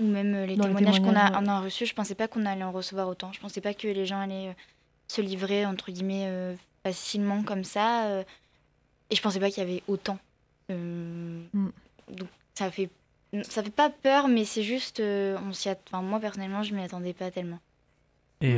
[0.00, 1.84] ou même euh, les témoignages, qu'on a, a reçus.
[1.84, 3.32] Je pensais pas qu'on allait en recevoir autant.
[3.32, 4.56] Je pensais pas que les gens allaient
[5.08, 8.20] se livrer, entre guillemets, facilement comme ça.
[9.10, 10.18] et je pensais pas qu'il y avait autant.
[10.70, 11.68] Mm.
[12.08, 12.88] Donc ça fait
[13.42, 17.12] ça fait pas peur, mais c'est juste, on s'y enfin, moi personnellement, je m'y attendais
[17.12, 17.58] pas tellement.
[18.40, 18.56] Et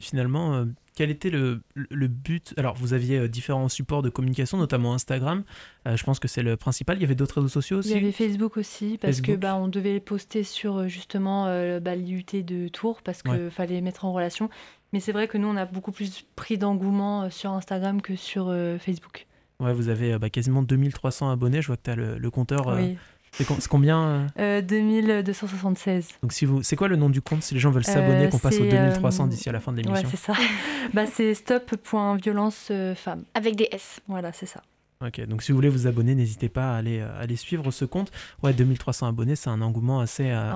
[0.00, 0.64] finalement,
[0.96, 2.54] quel était le, le, but?
[2.56, 5.44] Alors, vous aviez différents supports de communication, notamment Instagram.
[5.86, 6.96] je pense que c'est le principal.
[6.96, 9.56] Il y avait d'autres réseaux sociaux aussi Il y avait Facebook aussi, parce que bah,
[9.56, 11.44] on devait poster sur justement
[11.80, 14.48] bah, l'IUT de Tours, parce qu'il fallait mettre en relation.
[14.92, 18.54] Mais c'est vrai que nous, on a beaucoup plus pris d'engouement sur Instagram que sur
[18.78, 19.26] Facebook.
[19.60, 21.62] Ouais, vous avez bah, quasiment 2300 abonnés.
[21.62, 22.66] Je vois que tu as le, le compteur.
[22.76, 22.96] Oui.
[23.36, 24.62] C'est combien euh...
[24.62, 26.04] 2276.
[26.04, 28.26] Euh, Donc si vous, c'est quoi le nom du compte si les gens veulent s'abonner,
[28.26, 30.08] euh, qu'on passe aux 2300 d'ici à la fin de l'émission?
[30.08, 30.34] Ouais, c'est ça.
[30.94, 33.24] bah, c'est stop.violence euh, femme.
[33.34, 34.00] Avec des S.
[34.06, 34.62] Voilà, c'est ça.
[35.02, 37.84] Ok, donc si vous voulez vous abonner, n'hésitez pas à aller, euh, aller suivre ce
[37.84, 38.10] compte.
[38.42, 40.54] Ouais, 2300 abonnés, c'est un engouement assez euh,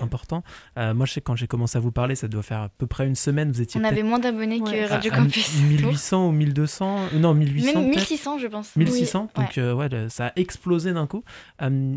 [0.00, 0.44] important.
[0.76, 2.86] Euh, moi, je sais quand j'ai commencé à vous parler, ça doit faire à peu
[2.86, 3.50] près une semaine.
[3.50, 5.62] Vous étiez On avait moins d'abonnés que Radio Campus.
[5.62, 7.80] 1800 ou 1200 Non, 1800.
[7.80, 8.76] Même 1600, je pense.
[8.76, 10.08] 1600, donc ouais.
[10.10, 11.24] ça a explosé d'un coup.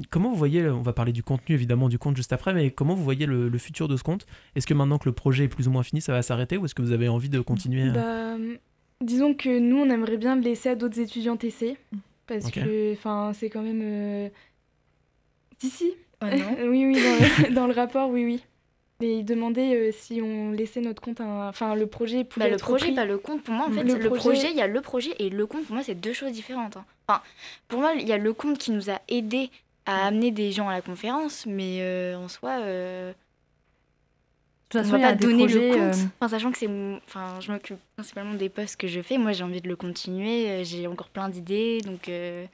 [0.09, 2.95] comment vous voyez, on va parler du contenu évidemment du compte juste après, mais comment
[2.95, 4.25] vous voyez le, futur de ce compte?
[4.55, 6.65] Est-ce que maintenant que le projet est plus ou moins fini, ça va s'arrêter ou
[6.65, 8.35] est-ce que vous avez envie de continuer bah,
[9.01, 11.77] Disons que nous, on aimerait bien le laisser à d'autres étudiants TC.
[12.27, 12.95] Parce que
[13.33, 13.81] c'est quand même.
[13.83, 14.29] Euh,
[15.59, 15.93] si, si.
[16.21, 16.29] Ah
[16.65, 18.43] oui, oui, dans le, rapport, oui, oui.
[18.99, 22.93] Mais il demandait euh, si on laissait notre compte, enfin le projet bah, le projet,
[22.93, 23.41] pas le compte.
[23.41, 24.51] Pour moi, en fait, le, projet...
[24.51, 25.65] il y a le projet et le compte.
[25.65, 26.77] Pour moi, c'est deux choses différentes.
[26.77, 26.85] Hein.
[27.07, 27.21] Enfin,
[27.67, 29.49] pour moi, il y a le compte qui nous a aidé
[29.87, 33.13] à amener des gens à la conférence, mais euh, en soi, de
[34.71, 35.77] toute façon, il y a donner le compte.
[35.77, 36.69] Euh, enfin, sachant que c'est,
[37.05, 39.17] enfin, je m'occupe principalement des postes que je fais.
[39.17, 40.49] Moi, j'ai envie de le continuer.
[40.49, 42.45] Euh, j'ai encore plein d'idées, donc euh,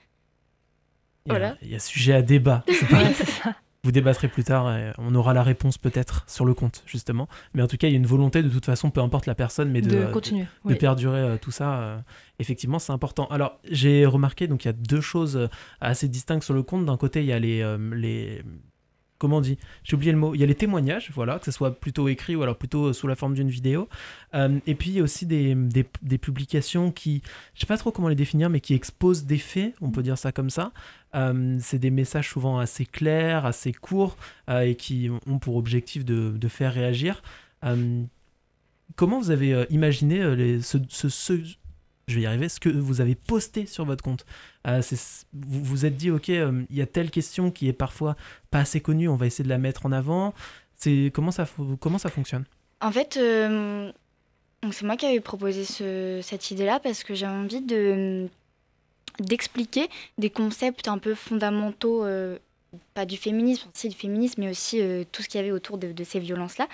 [1.26, 1.56] voilà.
[1.62, 2.64] Il y a sujet à débat.
[3.84, 4.76] Vous débattrez plus tard.
[4.76, 7.30] Et on aura la réponse peut-être sur le compte justement.
[7.54, 9.36] Mais en tout cas, il y a une volonté de toute façon, peu importe la
[9.36, 12.04] personne, mais de, continuer, de, perdurer tout ça.
[12.40, 13.28] effectivement, c'est important.
[13.28, 15.48] Alors, j'ai remarqué donc il y a deux choses
[15.80, 16.86] assez distinctes sur le compte.
[16.86, 18.42] D'un côté, il y a les, les
[19.18, 19.58] comment dit?
[19.84, 20.36] J'ai oublié le mot.
[20.36, 23.08] Il y a les témoignages, voilà, que ce soit plutôt écrit ou alors plutôt sous
[23.08, 23.88] la forme d'une vidéo.
[24.34, 27.22] Euh, et puis il y a aussi des, des, publications qui,
[27.54, 30.18] je sais pas trop comment les définir, mais qui exposent des faits, on peut dire
[30.18, 30.72] ça comme ça.
[31.16, 34.18] Euh, c'est des messages souvent assez clairs, assez courts
[34.50, 37.22] euh, et qui ont pour objectif de, de faire réagir.
[38.96, 41.34] comment vous avez imaginé les, ce, ce,
[42.08, 44.26] je vais y arriver, ce que vous avez posté sur votre compte.
[44.66, 44.82] Euh,
[45.34, 48.16] vous vous êtes dit, ok, euh, il y a telle question qui est parfois
[48.50, 50.34] pas assez connue, on va essayer de la mettre en avant.
[50.78, 51.46] C'est comment ça,
[51.82, 52.46] comment ça fonctionne?
[52.80, 53.92] En fait, euh,
[54.72, 55.66] c'est moi qui avais proposé
[56.22, 58.28] cette idée-là parce que j'ai envie de
[59.20, 59.90] d'expliquer
[60.20, 62.06] des concepts un peu fondamentaux
[62.94, 64.80] pas du féminisme, aussi du féminisme, mais aussi
[65.12, 66.68] tout ce qu'il y avait autour de, ces violences-là,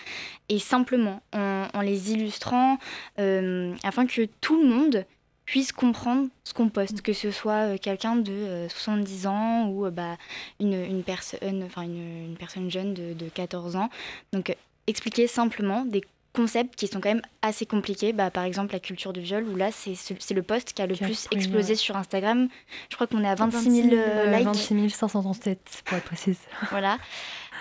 [0.49, 2.79] et simplement en, en les illustrant,
[3.17, 5.05] afin que tout le monde
[5.45, 9.85] puisse comprendre ce qu'on poste, que ce soit euh, quelqu'un de 70 euh, ans ou
[9.85, 10.17] euh, bah,
[10.59, 13.89] une, une, personne, enfin une, une, personne jeune de, de 14 ans.
[14.31, 14.55] Donc
[14.87, 16.03] expliquer simplement des
[16.33, 18.13] concepts qui sont quand même assez compliqués.
[18.13, 20.95] Bah, par exemple, la culture du viol, où là, c'est le post qui a le
[20.95, 22.47] plus explosé sur Instagram.
[22.89, 23.87] Je crois qu'on est à 26 000
[24.35, 24.45] likes.
[24.45, 26.39] 26 537, pour être précise.
[26.71, 26.97] voilà.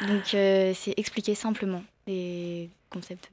[0.09, 3.29] Donc, c'est expliquer simplement des concepts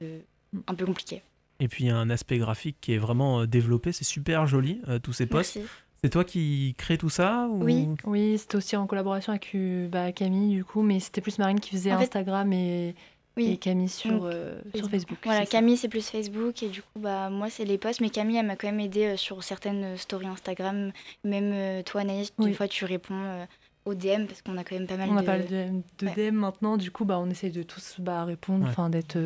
[0.66, 1.22] un peu compliqués.
[1.60, 4.46] Et puis il y a un aspect graphique qui est vraiment euh, développé, c'est super
[4.46, 5.60] joli, euh, tous ces posts.
[6.02, 10.12] C'est toi qui crée tout ça Oui, oui c'était aussi en collaboration avec euh, bah,
[10.12, 12.94] Camille, du coup, mais c'était plus Marine qui faisait Instagram et,
[13.36, 14.30] et, Camille sur,
[14.74, 15.18] sur Facebook.
[15.24, 18.38] Voilà, Camille c'est plus Facebook et du coup, bah, moi c'est les posts, mais Camille
[18.38, 20.92] elle m'a quand même aidé sur certaines stories Instagram.
[21.24, 23.46] Même toi, Anaïs, des fois tu réponds
[23.84, 25.18] aux DM parce qu'on a quand même pas mal on de.
[25.18, 28.66] On a pas de, DM maintenant, du coup, bah, on essaie de tous bah, répondre,
[28.66, 29.18] enfin d'être.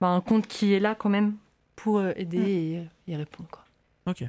[0.00, 1.34] Bah, un compte qui est là quand même
[1.76, 2.46] pour euh, aider mm.
[2.46, 3.48] et euh, y répondre.
[3.50, 3.64] Quoi.
[4.06, 4.24] Ok.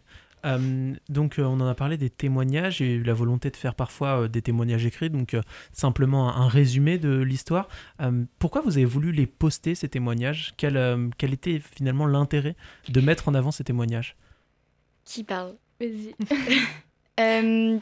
[0.45, 4.27] Euh, donc on en a parlé des témoignages, j'ai eu la volonté de faire parfois
[4.27, 5.35] des témoignages écrits, donc
[5.73, 7.67] simplement un, résumé de l'histoire.
[8.37, 10.53] pourquoi vous avez voulu les poster, ces témoignages?
[10.55, 12.55] Quel, quel, était finalement l'intérêt
[12.89, 14.15] de mettre en avant ces témoignages?
[15.03, 15.55] Qui parle?
[15.79, 16.13] Vas-y.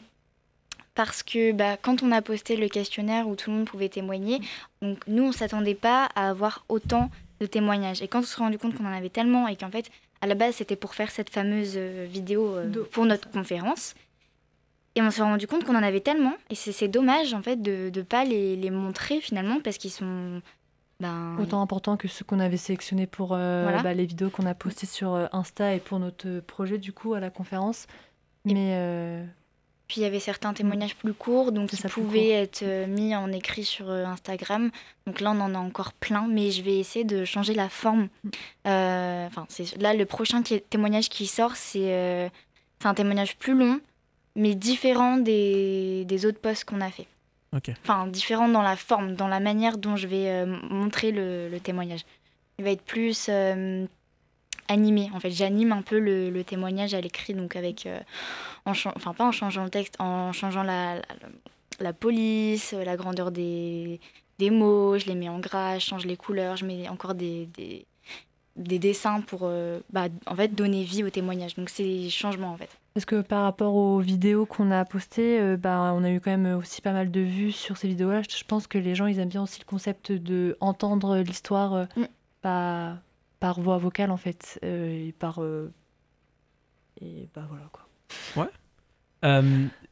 [0.94, 4.40] parce que bah, quand on a posté le questionnaire où tout le monde pouvait témoigner,
[4.80, 8.02] donc nous on s'attendait pas à avoir autant de témoignages.
[8.02, 10.34] Et quand on s'est rendu compte qu'on en avait tellement et qu'en fait, à la
[10.34, 13.94] base, c'était pour faire cette fameuse euh, vidéo euh, pour notre conférence.
[14.94, 16.34] Et on s'est rendu compte qu'on en avait tellement.
[16.50, 20.40] Et c'est dommage, en fait, de ne pas les, les, montrer finalement parce qu'ils sont.
[21.00, 21.36] Ben...
[21.40, 24.86] Autant importants que ceux qu'on avait sélectionnés pour euh, bah, les vidéos qu'on a postées
[24.86, 27.88] sur Insta et pour notre projet, du coup, à la conférence.
[28.44, 29.26] Mais.
[29.88, 30.56] Puis il y avait certains mm.
[30.56, 34.70] témoignages plus courts, donc qui pouvaient être euh, mis en écrit sur euh, Instagram.
[35.06, 38.08] Donc là, on en a encore plein, mais je vais essayer de changer la forme.
[38.24, 38.30] Mm.
[38.66, 39.28] Euh,
[39.78, 42.30] là, le prochain témoignage qui sort, c'est
[42.84, 43.80] un témoignage plus long,
[44.36, 47.06] mais différent des, des autres posts qu'on a fait.
[47.84, 52.04] Enfin, différent dans la forme, dans la manière dont je vais montrer le, témoignage.
[52.58, 53.30] Il va être plus
[54.68, 55.10] animé.
[55.14, 57.88] En fait, j'anime un peu le, témoignage à l'écrit, donc avec,
[58.66, 61.02] en enfin pas en changeant le texte, en changeant la,
[61.80, 64.00] la, police, la grandeur des,
[64.38, 67.46] des mots, je les mets en gras, je change les couleurs, je mets encore des,
[67.56, 67.86] des,
[68.56, 71.54] des dessins pour euh, bah, en fait donner vie au témoignage.
[71.54, 72.70] Donc c'est des changements en fait.
[72.94, 76.30] Parce que par rapport aux vidéos qu'on a postées, euh, bah, on a eu quand
[76.30, 78.22] même aussi pas mal de vues sur ces vidéos-là?
[78.22, 81.84] Je pense que les gens ils aiment bien aussi le concept de entendre l'histoire euh,
[81.96, 82.04] mm.
[82.42, 82.98] bah,
[83.44, 85.40] par voix vocale en fait et par
[87.00, 87.86] et bah voilà quoi.
[88.36, 88.50] Ouais.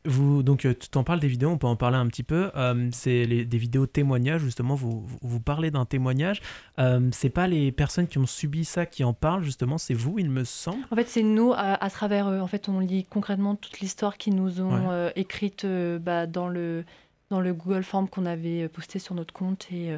[0.05, 2.51] Vous, donc, euh, tu t'en parles des vidéos, on peut en parler un petit peu.
[2.57, 6.41] Euh, c'est des vidéos témoignages, justement, vous, vous parlez d'un témoignage.
[6.81, 10.19] Euh, c'est pas les personnes qui ont subi ça qui en parlent, justement, c'est vous,
[10.19, 10.85] il me semble.
[10.91, 12.41] En fait, c'est nous, à, travers eux.
[12.41, 15.65] En fait, on lit concrètement toute l'histoire qu'ils nous ont écrite
[16.01, 16.85] bah, dans, le,
[17.31, 19.69] dans le Google Form qu'on avait posté sur notre compte.
[19.71, 19.97] Et,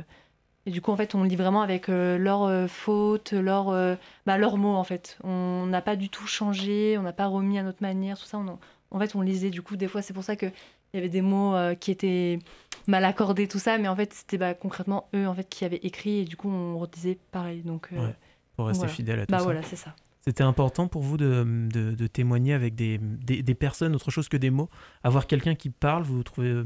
[0.66, 3.96] et, du coup, en fait, on lit vraiment avec leurs fautes, leurs,
[4.26, 5.18] bah, leurs mots, en fait.
[5.22, 8.38] On n'a pas du tout changé, on n'a pas remis à notre manière, tout ça.
[8.38, 8.58] On,
[8.94, 10.52] en fait, on lisait du coup, des fois, c'est pour ça qu'il
[10.94, 12.38] y avait des mots euh, qui étaient
[12.86, 15.80] mal accordés, tout ça, mais en fait, c'était bah, concrètement eux en fait, qui avaient
[15.82, 17.62] écrit et du coup, on redisait pareil.
[17.62, 18.08] Donc, euh,
[18.56, 19.44] pour rester fidèle à tout bah, ça.
[19.44, 19.94] voilà, c'est ça.
[20.20, 24.48] C'était important pour vous de, de, témoigner avec des, des, personnes, autre chose que des
[24.48, 24.70] mots
[25.02, 26.62] Avoir quelqu'un qui parle, vous, trouvez,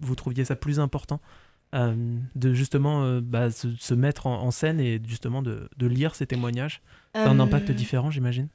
[0.00, 5.40] vous trouviez ça plus important euh, de justement bah, se, mettre en, scène et justement
[5.42, 6.82] de, de lire ces témoignages
[7.14, 8.48] un impact différent, j'imagine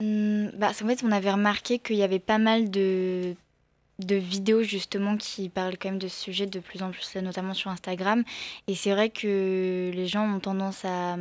[0.00, 3.34] Mmh, bah, en fait, on avait remarqué qu'il y avait pas mal de,
[3.98, 7.54] de vidéos justement qui parlent quand même de ce sujet de plus en plus, notamment
[7.54, 8.24] sur Instagram.
[8.66, 11.16] Et c'est vrai que les gens ont tendance à,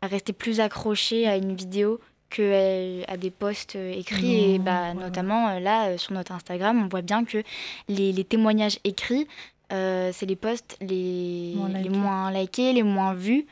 [0.00, 4.54] à rester plus accrochés à une vidéo que à des posts écrits.
[4.54, 7.42] et bah, notamment euh, là, euh, sur notre Instagram, on voit bien que
[7.88, 9.28] les, les témoignages écrits,
[9.72, 13.46] euh, c'est les posts les moins, les moins likés, les moins vus.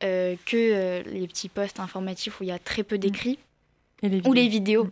[0.00, 2.98] que les petits posts informatifs où il y a très peu mmh.
[2.98, 3.38] d'écrits
[4.02, 4.84] ou les vidéos.
[4.84, 4.90] Mm.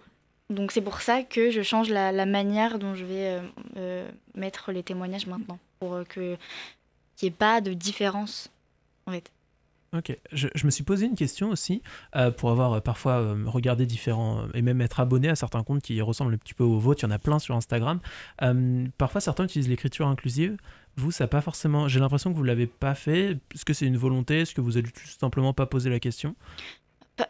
[0.50, 3.40] Donc c'est pour ça que je change la, manière dont je vais euh,
[3.76, 6.36] euh, mettre les témoignages maintenant, pour euh, que
[7.16, 8.50] qu'il n'y ait pas de différence
[9.06, 9.30] en fait.
[9.96, 11.82] Ok, je, me suis posé une question aussi,
[12.36, 16.36] pour avoir parfois regardé différents, et même être abonné à certains comptes qui ressemblent un
[16.36, 17.98] petit peu aux vôtres, il y en a plein sur Instagram.
[18.98, 20.58] parfois certains utilisent l'écriture inclusive,
[20.98, 23.86] vous, ça pas forcément, j'ai l'impression que vous ne l'avez pas fait, est-ce que c'est
[23.86, 26.34] une volonté, est-ce que vous avez tout simplement pas posé la question?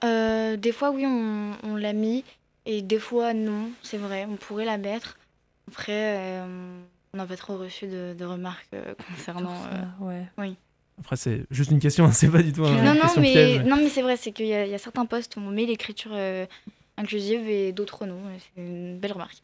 [0.05, 2.25] Euh, des fois, oui, on, on l'a mis.
[2.67, 5.19] Et des fois, non, c'est vrai, on pourrait la mettre.
[5.69, 6.81] Après, euh,
[7.15, 9.57] on n'a pas trop reçu de, de remarques euh, concernant.
[10.01, 10.27] ouais.
[10.37, 10.57] Oui.
[11.01, 13.77] Après, c'est juste une question, hein, c'est pas du tout un non, non, mais, Non,
[13.77, 16.13] mais c'est vrai, c'est qu'il y, y, a certains postes où on met l'écriture
[16.99, 18.19] inclusive et d'autres non.
[18.39, 19.39] C'est une belle remarque.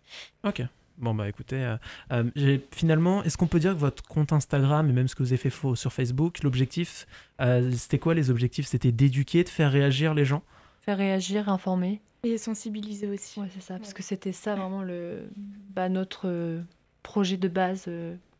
[0.44, 0.62] Ok.
[0.98, 1.76] Bon, bah écoutez, euh,
[2.12, 5.32] euh, finalement, est-ce qu'on peut dire que votre compte Instagram et même ce que vous
[5.32, 7.06] avez fait sur Facebook, l'objectif,
[7.40, 8.66] euh, c'était quoi les objectifs?
[8.66, 10.42] C'était d'éduquer, de faire réagir les gens?
[10.82, 12.00] Faire réagir, informer.
[12.22, 13.40] Et sensibiliser aussi.
[13.40, 15.28] Ouais, c'est ça, parce que c'était ça vraiment le,
[15.74, 16.62] bah, notre
[17.02, 17.88] projet de base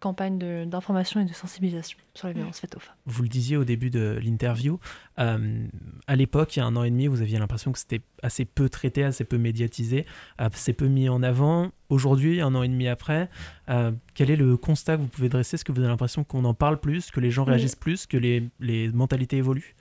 [0.04, 2.94] campagne d'information et de sensibilisation sur les violences faites aux femmes.
[3.06, 4.78] Vous le disiez au début de l'interview,
[5.18, 5.66] euh,
[6.06, 8.44] à l'époque, il y a un an et demi, vous aviez l'impression que c'était assez
[8.44, 10.04] peu traité, assez peu médiatisé,
[10.36, 11.72] assez peu mis en avant.
[11.88, 13.30] Aujourd'hui, un an et demi après,
[13.70, 15.54] euh, quel est le constat que vous pouvez dresser?
[15.54, 18.18] Est-ce que vous avez l'impression qu'on en parle plus, que les gens réagissent plus, que
[18.18, 19.74] les, les mentalités évoluent?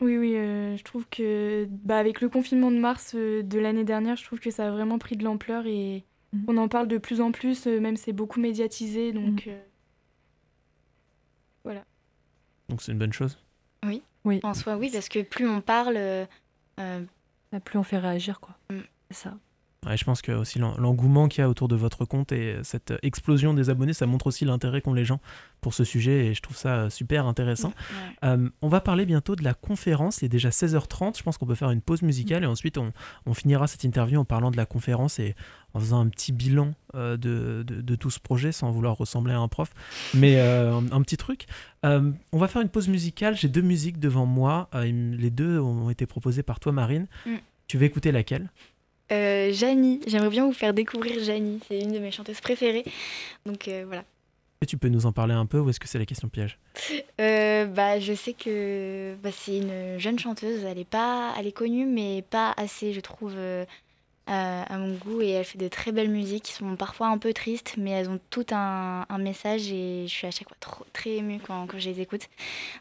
[0.00, 4.14] Oui, oui, euh, je trouve que bah, avec le confinement de mars de l'année dernière,
[4.14, 6.44] je trouve que ça a vraiment pris de l'ampleur et Mhm.
[6.48, 9.52] On en parle de plus en plus, euh, même c'est beaucoup médiatisé, donc mhm.
[9.52, 9.62] euh,
[11.64, 11.84] voilà.
[12.68, 13.38] Donc c'est une bonne chose.
[13.84, 14.02] Oui.
[14.24, 14.40] Oui.
[14.42, 16.26] En soi, oui, parce que plus on parle, euh,
[16.78, 18.56] bah, plus on fait réagir, quoi.
[18.70, 18.80] Mm.
[19.10, 19.38] C'est ça
[19.94, 23.54] je pense que aussi l'engouement qu'il y a autour de votre compte et cette explosion
[23.54, 25.20] des abonnés, ça montre aussi l'intérêt qu'ont les gens
[25.60, 27.72] pour ce sujet et je trouve ça super intéressant.
[28.22, 31.46] Euh, on va parler bientôt de la conférence, il est déjà 16h30, je pense qu'on
[31.46, 32.92] peut faire une pause musicale et ensuite on,
[33.34, 35.34] finira cette interview en parlant de la conférence et
[35.74, 39.48] en faisant un petit bilan euh, de, tout ce projet sans vouloir ressembler à un
[39.48, 39.70] prof,
[40.14, 41.46] mais euh, un, petit truc.
[41.82, 46.06] on va faire une pause musicale, j'ai deux musiques devant moi, les deux ont été
[46.06, 47.06] proposées par toi Marine.
[47.26, 47.36] Mm.
[47.66, 48.50] Tu veux écouter laquelle?
[49.12, 52.84] Euh, Janie, j'aimerais bien vous faire découvrir Janie, c'est une de mes chanteuses préférées.
[53.44, 54.04] Donc euh, voilà.
[54.62, 56.58] Et tu peux nous en parler un peu ou est-ce que c'est la question piège?
[57.20, 61.52] Euh, bah, Je sais que bah, c'est une jeune chanteuse, elle est, pas, elle est
[61.52, 63.34] connue mais pas assez je trouve
[64.26, 67.34] à mon goût et elle fait de très belles musiques qui sont parfois un peu
[67.34, 70.86] tristes mais elles ont tout un, un message et je suis à chaque fois trop,
[70.94, 72.28] très émue quand, quand je les écoute.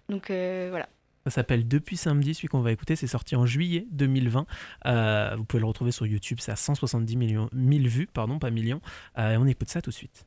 [0.07, 0.87] Donc voilà.
[1.25, 4.45] Ça s'appelle Depuis samedi, celui qu'on va écouter, c'est sorti en juillet 2020.
[4.85, 8.51] Euh, vous pouvez le retrouver sur YouTube, c'est à 170 millions, 1000 vues, pardon, pas
[8.51, 8.81] millions.
[9.17, 10.25] Euh, et on écoute ça tout de suite.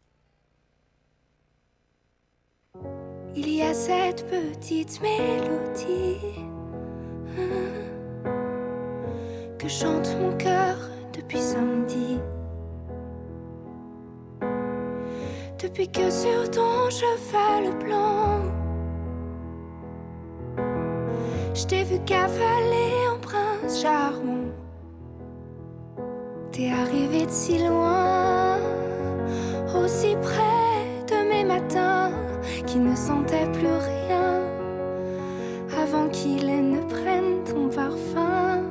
[3.36, 6.16] il y a cette petite mélodie
[7.38, 7.72] hein,
[9.58, 10.78] que chante mon cœur
[11.12, 12.18] depuis samedi.
[15.62, 18.65] Depuis que sur ton cheval blanc,
[21.56, 24.52] je t'ai vu cavaler en prince charmant.
[26.52, 28.58] T'es arrivé de si loin,
[29.82, 32.10] aussi près de mes matins
[32.66, 34.42] qui ne sentaient plus rien
[35.82, 38.62] avant qu'il ne prenne ton parfum.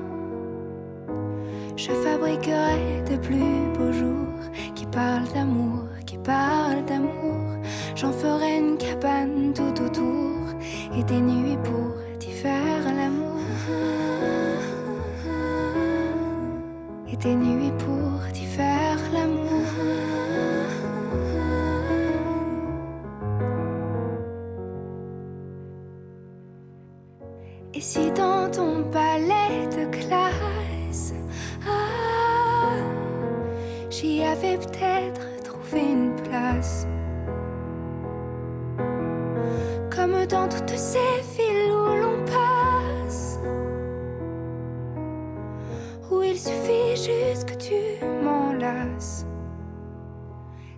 [1.76, 4.44] Je fabriquerai de plus beaux jours
[4.76, 7.64] qui parlent d'amour, qui parlent d'amour.
[7.96, 10.36] J'en ferai une cabane tout autour
[10.96, 12.05] et des nuits pour
[12.36, 13.42] faire l'amour.
[17.12, 19.70] Et des nuits pour t'y faire l'amour.
[27.74, 31.14] Et si dans ton palais de classe,
[33.90, 36.88] j'y avais peut-être trouvé une place.
[39.96, 41.35] Comme dans toutes ces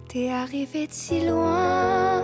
[0.10, 2.22] T'es arrivé de si loin,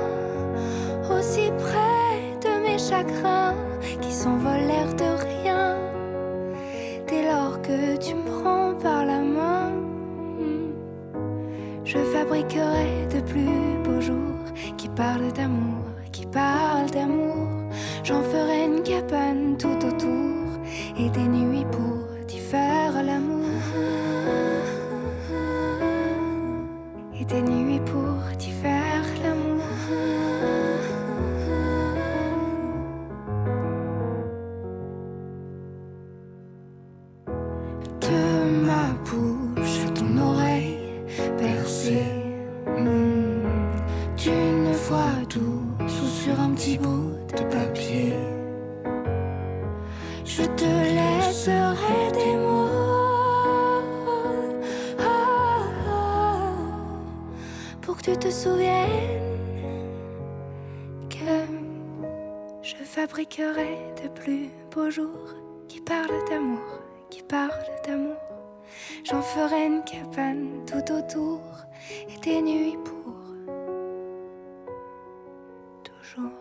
[1.11, 3.55] aussi près de mes chagrins
[3.99, 5.77] qui s'envolèrent de rien.
[7.09, 9.73] Dès lors que tu me prends par la main,
[11.83, 14.45] je fabriquerai de plus beaux jours
[14.77, 17.49] qui parlent d'amour, qui parlent d'amour.
[18.05, 20.47] J'en ferai une cabane tout autour
[20.97, 23.43] et des nuits pour t'y faire l'amour.
[27.19, 27.41] Et des
[76.03, 76.31] toujours.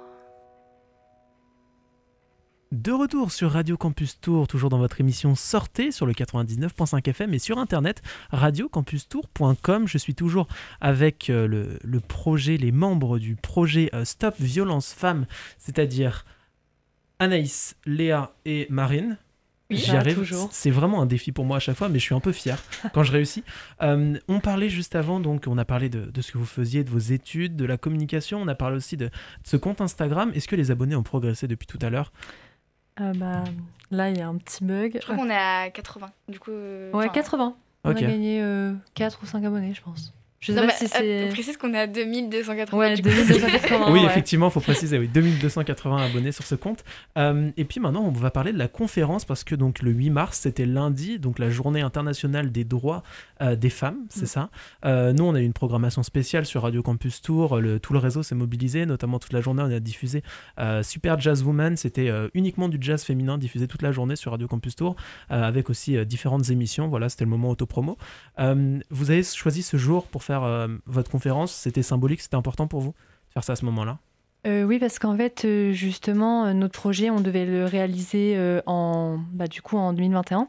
[2.73, 7.35] De retour sur Radio Campus Tour, toujours dans votre émission Sortez sur le 99.5 FM
[7.35, 9.87] et sur internet radiocampustour.com.
[9.87, 10.49] Je suis toujours
[10.81, 15.27] avec euh, le, le projet, les membres du projet euh, Stop Violence Femmes,
[15.59, 16.25] c'est-à-dire
[17.19, 19.19] Anaïs, Léa et Marine.
[19.73, 20.15] Oui, J'y arrive.
[20.17, 20.49] toujours.
[20.53, 22.59] C'est vraiment un défi pour moi à chaque fois, mais je suis un peu fier
[22.93, 23.43] quand je réussis.
[23.83, 26.85] Euh, on parlait juste avant, donc on a parlé de, de ce que vous faisiez,
[26.85, 28.41] de vos études, de la communication.
[28.41, 29.11] On a parlé aussi de, de
[29.45, 30.31] ce compte Instagram.
[30.35, 32.13] Est-ce que les abonnés ont progressé depuis tout à l'heure?
[32.97, 33.45] Ah bah,
[33.91, 34.93] là, il y a un petit bug.
[34.95, 36.11] Je crois qu'on est à 80.
[36.29, 36.51] Du coup.
[36.51, 37.55] euh, Ouais, enfin, 80.
[37.85, 38.45] On a gagné
[38.95, 40.13] 4 ou 5 abonnés, je pense.
[40.43, 41.25] Je sais Non, pas si c'est.
[41.25, 42.77] on précise qu'on est à 2280.
[42.77, 43.09] Ouais, du coup.
[43.09, 43.87] 2280.
[43.93, 44.07] Oui, ouais.
[44.07, 46.85] effectivement, il faut préciser, oui, 2280 abonnés sur ce compte.
[47.17, 50.11] Euh, et puis maintenant, on va parler de la conférence parce que donc le 8
[50.11, 53.03] mars, c'était lundi, donc la journée internationale des droits
[53.41, 54.27] euh, des femmes, c'est Mm.
[54.27, 54.51] ça.
[54.85, 57.99] Euh, nous, on a eu une programmation spéciale sur Radio Campus Tour, le, tout le
[58.01, 60.23] réseau s'est mobilisé, notamment toute la journée, on a diffusé
[60.59, 64.31] euh, Super Jazz Woman, c'était euh, uniquement du jazz féminin diffusé toute la journée sur
[64.33, 64.97] Radio Campus Tour,
[65.31, 67.97] euh, avec aussi euh, différentes émissions, voilà, c'était le moment autopromo.
[68.39, 72.67] Euh, vous avez choisi ce jour pour faire euh, votre conférence, c'était symbolique, c'était important
[72.67, 73.99] pour vous de faire ça à ce moment-là?
[74.45, 79.47] Euh, oui, parce qu'en fait, euh, justement, notre projet, on devait le réaliser en, bah,
[79.47, 80.49] du coup, en 2021.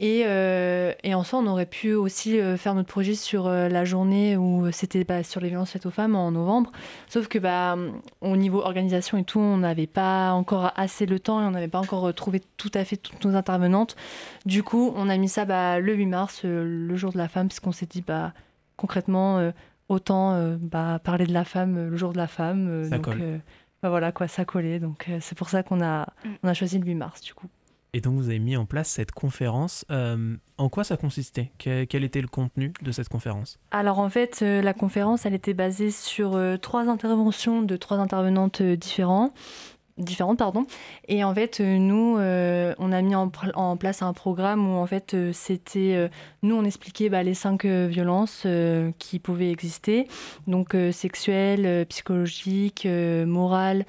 [0.00, 5.04] Et, en soi, on aurait pu aussi faire notre projet sur la journée où c'était
[5.04, 6.72] bah, sur les violences faites aux femmes en novembre.
[7.08, 7.76] Sauf que bah,
[8.22, 11.68] au niveau organisation et tout, on n'avait pas encore assez le temps et on n'avait
[11.68, 13.96] pas encore trouvé tout à fait toutes nos intervenantes.
[14.46, 17.48] Du coup, on a mis ça bah, le 8 mars, le jour de la femme,
[17.48, 18.32] parce qu'on s'est dit, bah,
[18.78, 19.50] concrètement, euh,
[19.90, 22.66] autant euh, bah, parler de la femme euh, le jour de la femme.
[22.68, 23.18] euh, Ça donc, colle.
[23.20, 23.38] euh,
[23.82, 24.78] bah voilà quoi, ça collait.
[24.80, 26.28] Donc euh, c'est pour ça qu'on a, Mm.
[26.44, 27.46] on a choisi le 8 mars du coup.
[27.94, 29.86] Et donc vous avez mis en place cette conférence.
[29.90, 31.52] Euh, en quoi ça consistait?
[31.56, 33.58] Quel, quel était le contenu de cette conférence?
[33.70, 37.96] Alors en fait, euh, la conférence, elle était basée sur euh, trois interventions de trois
[37.98, 38.76] intervenantes euh,
[39.98, 40.38] différentes.
[40.38, 40.66] pardon.
[41.06, 46.10] Et en fait, nous, on a mis en, place un programme où en fait, c'était,
[46.42, 48.46] nous, on expliquait bah, les cinq violences
[48.98, 50.08] qui pouvaient exister,
[50.46, 53.84] donc sexuelles, psychologiques, morales,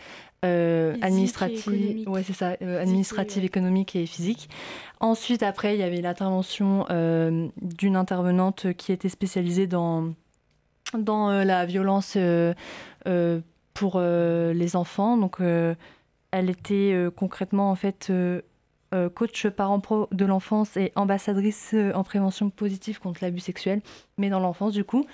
[0.45, 4.49] euh, administrative, ouais, c'est ça, euh, administrative, économique et physique.
[5.01, 10.14] Ensuite, après, il y avait l'intervention euh, d'une intervenante qui était spécialisée dans,
[10.97, 12.18] dans la violence
[13.74, 15.18] pour les enfants.
[15.18, 15.39] Donc,
[16.32, 18.11] elle était concrètement en fait
[19.15, 23.82] coach parent pro de l'enfance et ambassadrice en prévention positive contre l'abus sexuel,
[24.17, 25.05] mais dans l'enfance du coup.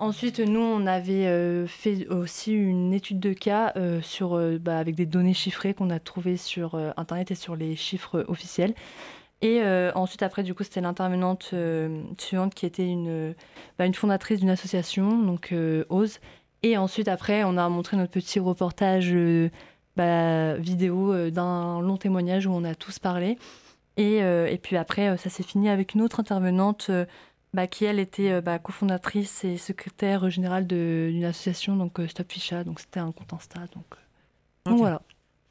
[0.00, 4.78] Ensuite, nous, on avait euh, fait aussi une étude de cas euh, sur, euh, bah,
[4.78, 8.74] avec des données chiffrées qu'on a trouvées sur Internet et sur les chiffres officiels.
[9.40, 9.62] Et
[9.94, 11.54] ensuite, après, du coup, c'était l'intervenante
[12.18, 13.34] suivante qui était une,
[13.78, 15.54] bah, une fondatrice d'une association, donc
[15.90, 16.20] OSE.
[16.62, 19.14] Et ensuite, après, on a montré notre petit reportage
[19.96, 23.38] bah, vidéo d'un long témoignage où on a tous parlé.
[23.96, 26.90] Et, et puis après, ça s'est fini avec une autre intervenante
[27.54, 32.30] bah, qui elle était euh, bah, cofondatrice et secrétaire générale d'une association, donc euh, Stop
[32.30, 33.60] Ficha, donc c'était un compte Insta.
[33.74, 33.86] Donc,
[34.66, 35.00] euh, voilà.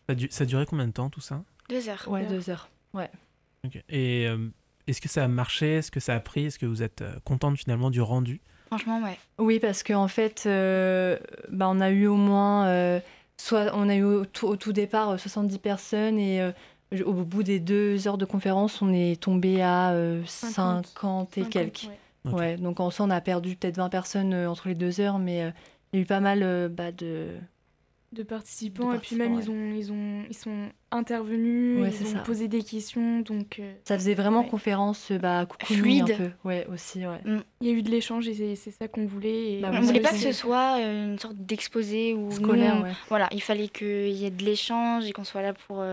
[0.09, 1.43] Ça, ça a duré combien de temps tout ça?
[1.69, 2.05] Deux heures.
[2.09, 2.69] Ouais, deux heures.
[2.93, 3.09] Ouais.
[3.87, 4.27] Et
[4.85, 5.75] est-ce que ça a marché?
[5.75, 6.47] Est-ce que ça a pris?
[6.47, 8.41] Est-ce que vous êtes contente finalement du rendu?
[8.67, 9.17] Franchement, ouais.
[9.37, 12.99] Oui, parce qu'en en fait, bah, on a eu au moins,
[13.37, 16.51] soit on a eu au tout, départ 70 personnes et
[17.05, 21.37] au bout des deux heures de conférence, on est tombé à 50.
[21.37, 21.89] et quelques.
[22.25, 22.55] Ouais.
[22.57, 25.43] donc en soi, on a perdu peut-être 20 personnes euh, entre les deux heures, mais
[25.43, 25.51] euh,
[25.91, 27.27] il y a eu pas mal euh, bah, de...
[28.13, 28.93] de participants.
[28.93, 33.19] et puis même, ils, ont, ils, ont, ils sont intervenus, ils ont posé des questions.
[33.21, 36.11] Donc, ça faisait vraiment conférence bah, fluide.
[36.11, 36.31] Un peu.
[36.43, 37.43] Ouais, aussi, mm.
[37.61, 39.59] Il y a eu de l'échange et c'est ça qu'on voulait.
[39.61, 42.85] Bah, on ne voulait pas que ce soit une sorte d'exposé ou scolaire.
[43.09, 45.83] Voilà, il fallait qu'il y ait de l'échange et qu'on soit là pour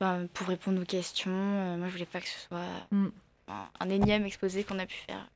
[0.00, 1.30] bah, pour répondre aux questions.
[1.30, 3.08] Euh, moi, je voulais pas que ce soit mm.
[3.80, 5.28] un, énième exposé qu'on a pu faire.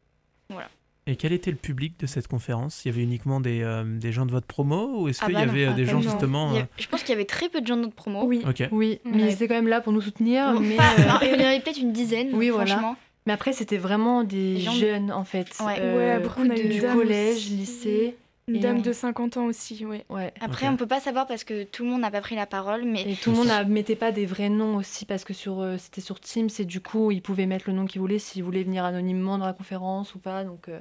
[0.51, 0.69] Voilà.
[1.09, 2.85] Et quel était le public de cette conférence?
[2.85, 5.35] Il y avait uniquement des, euh, des, gens de votre promo ou est-ce ah qu'il
[5.35, 7.67] y bah avait euh, des gens justement Je pense qu'il y avait très peu de
[7.67, 8.25] gens de notre promo.
[8.27, 10.61] Oui, oui mais ils étaient quand même là pour nous soutenir.
[10.61, 10.77] mais
[11.23, 12.95] il y en avait peut-être une dizaine, oui, franchement.
[13.27, 15.49] Mais après, c'était vraiment des, jeunes, en fait.
[15.61, 18.15] Ouais, beaucoup de, du collège, lycée.
[18.49, 20.05] Une dame de 50 ans aussi, ouais.
[20.41, 22.85] Après, on peut pas savoir parce que tout le monde n'a pas pris la parole,
[22.85, 25.61] mais et tout le monde ne mettait pas des vrais noms aussi parce que sur
[25.61, 28.43] euh, c'était sur Teams et du coup ils pouvaient mettre le nom qu'ils voulaient s'ils
[28.43, 30.69] voulaient venir anonymement dans la conférence ou pas, donc.
[30.69, 30.81] Euh,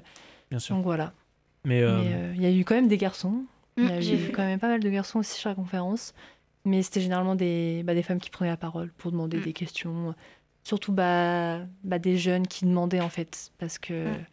[0.49, 0.76] Bien sûr.
[0.76, 1.11] Donc voilà.
[1.65, 3.43] Mais euh, il y a eu quand même des garçons.
[3.76, 6.13] Il y a mmh, eu quand même pas mal de garçons aussi sur la conférence,
[6.65, 9.43] mais c'était généralement des bah, des femmes qui prenaient la parole pour demander mmh.
[9.43, 10.15] des questions,
[10.63, 14.26] surtout bah, bah, des jeunes qui demandaient en fait parce que mmh.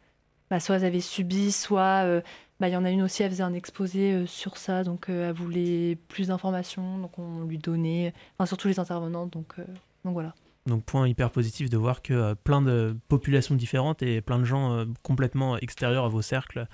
[0.50, 2.22] bah, soit elles avaient subi, soit
[2.60, 5.08] bah, il y en a une aussi, elle faisait un exposé euh, sur ça, donc
[5.08, 9.64] euh, elle voulait plus d'informations, donc on lui donnait, enfin surtout les intervenantes, donc, euh,
[10.04, 10.34] donc voilà.
[10.66, 14.86] Donc point hyper positif de voir que plein de populations différentes et plein de gens
[15.02, 16.66] complètement extérieurs à vos cercles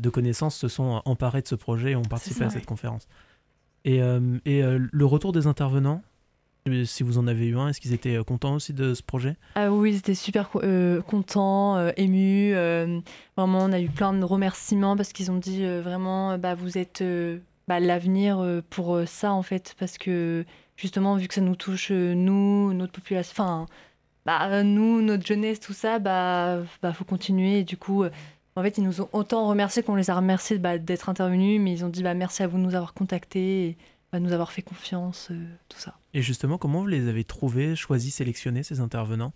[0.00, 3.08] de connaissances se sont emparés de ce projet et ont participé à cette conférence.
[3.84, 6.04] Et, et le retour des intervenants,
[6.84, 9.36] si vous en avez eu un, est-ce qu'ils étaient euh, contents aussi de ce projet?
[9.56, 12.52] Ah oui, ils étaient super euh, contents, euh, émus.
[13.36, 17.02] vraiment, on a eu plein de remerciements parce qu'ils ont dit vraiment, bah, vous êtes
[17.68, 20.44] bah, l'avenir pour ça en fait, parce que
[20.76, 23.66] justement, vu que ça nous touche, nous, notre population, enfin,
[24.24, 26.62] bah, nous, notre jeunesse, tout ça, bah,
[26.94, 27.60] faut continuer.
[27.60, 28.04] Et du coup,
[28.54, 31.84] en fait, ils nous ont autant remercié qu'on les a remerciés d'être intervenus, mais ils
[31.84, 33.76] ont dit merci à vous de nous avoir contactés
[34.12, 35.94] à nous avoir fait confiance, euh, tout ça.
[36.12, 39.32] Et justement, comment vous les avez trouvés, choisis, sélectionnés, ces intervenants?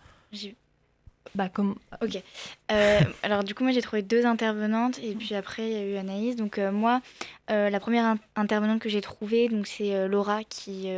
[1.34, 1.76] Bah, comme...
[2.02, 2.22] Ok.
[2.70, 4.98] Euh, alors, du coup, moi, j'ai trouvé deux intervenantes.
[4.98, 6.36] Et puis après, il y a eu Anaïs.
[6.36, 7.00] Donc, euh, moi,
[7.48, 10.88] la première intervenante que j'ai trouvée, donc c'est Laura qui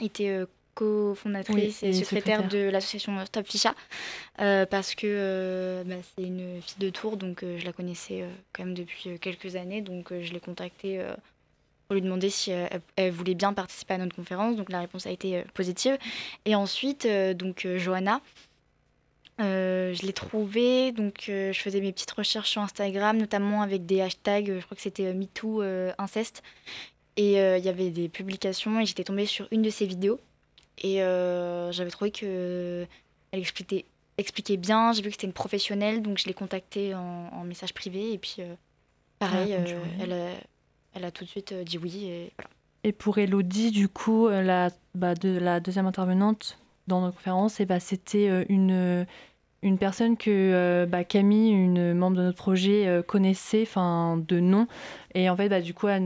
[0.00, 0.44] était
[0.74, 3.74] cofondatrice et, secrétaire, de l'association Stop Ficha.
[4.36, 7.16] parce que bah, c'est une fille de Tours.
[7.16, 9.80] Donc, je la connaissais quand même depuis quelques années.
[9.80, 11.04] Donc, je l'ai contactée
[11.86, 12.66] pour lui demander si euh,
[12.96, 14.56] elle, voulait bien participer à notre conférence.
[14.56, 15.98] Donc la réponse a été euh, positive.
[16.44, 18.20] Et ensuite, euh, donc Johanna,
[19.38, 20.92] je l'ai trouvée.
[20.92, 24.58] Donc je faisais mes petites recherches sur Instagram, notamment avec des hashtags.
[24.58, 25.62] je crois que c'était MeToo
[25.98, 26.42] inceste.
[27.16, 30.20] Et il y avait des publications et j'étais tombée sur une de ses vidéos.
[30.82, 32.86] Et j'avais trouvé que
[33.32, 33.84] elle expliquait,
[34.18, 34.92] expliquait bien.
[34.92, 38.12] J'ai vu que c'était une professionnelle, donc je l'ai contactée en, message privé.
[38.12, 38.36] Et puis
[39.18, 39.64] pareil, ah,
[40.00, 40.36] elle,
[40.94, 42.06] elle a tout de suite euh, dit oui.
[42.06, 42.50] Et, voilà.
[42.84, 47.66] et pour Elodie, du coup, la, bah, de, la deuxième intervenante dans notre conférence, et
[47.66, 49.06] bah, c'était euh, une,
[49.64, 54.38] une personne que euh, bah, Camille, une membre de notre projet, euh, connaissait enfin de
[54.38, 54.68] nom.
[55.14, 56.02] Et en fait, bah, du coup, elle,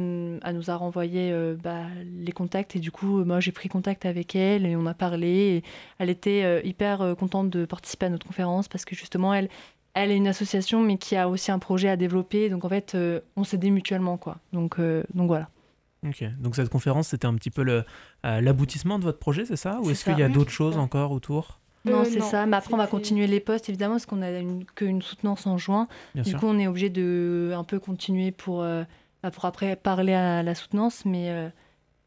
[0.55, 2.77] nous a renvoyé euh, bah, les contacts.
[2.77, 5.29] Et du coup, moi, j'ai pris contact avec elle et on a parlé.
[5.29, 5.63] Et
[5.99, 9.49] elle était euh, hyper euh, contente de participer à notre conférence parce que justement, elle,
[9.95, 12.49] elle est une association, mais qui a aussi un projet à développer.
[12.51, 14.17] Donc en fait, euh, on s'aidait mutuellement.
[14.17, 14.39] Quoi.
[14.53, 15.49] Donc, euh, donc voilà.
[16.07, 17.85] Ok, donc cette conférence, c'était un petit peu le,
[18.25, 19.81] euh, l'aboutissement de votre projet, c'est ça?
[19.83, 21.59] Ou est-ce qu'il y a d'autres choses encore autour?
[21.85, 22.47] Non, Euh, c'est non, ça.
[22.47, 25.59] Mais après, on va continuer les postes, évidemment, parce qu'on a une, qu'une soutenance en
[25.59, 25.89] juin.
[26.15, 26.39] Bien du sûr.
[26.39, 28.85] coup, on est obligé de un peu continuer pour, euh,
[29.25, 31.05] bah, pour après parler à la soutenance.
[31.05, 31.49] Mais, euh,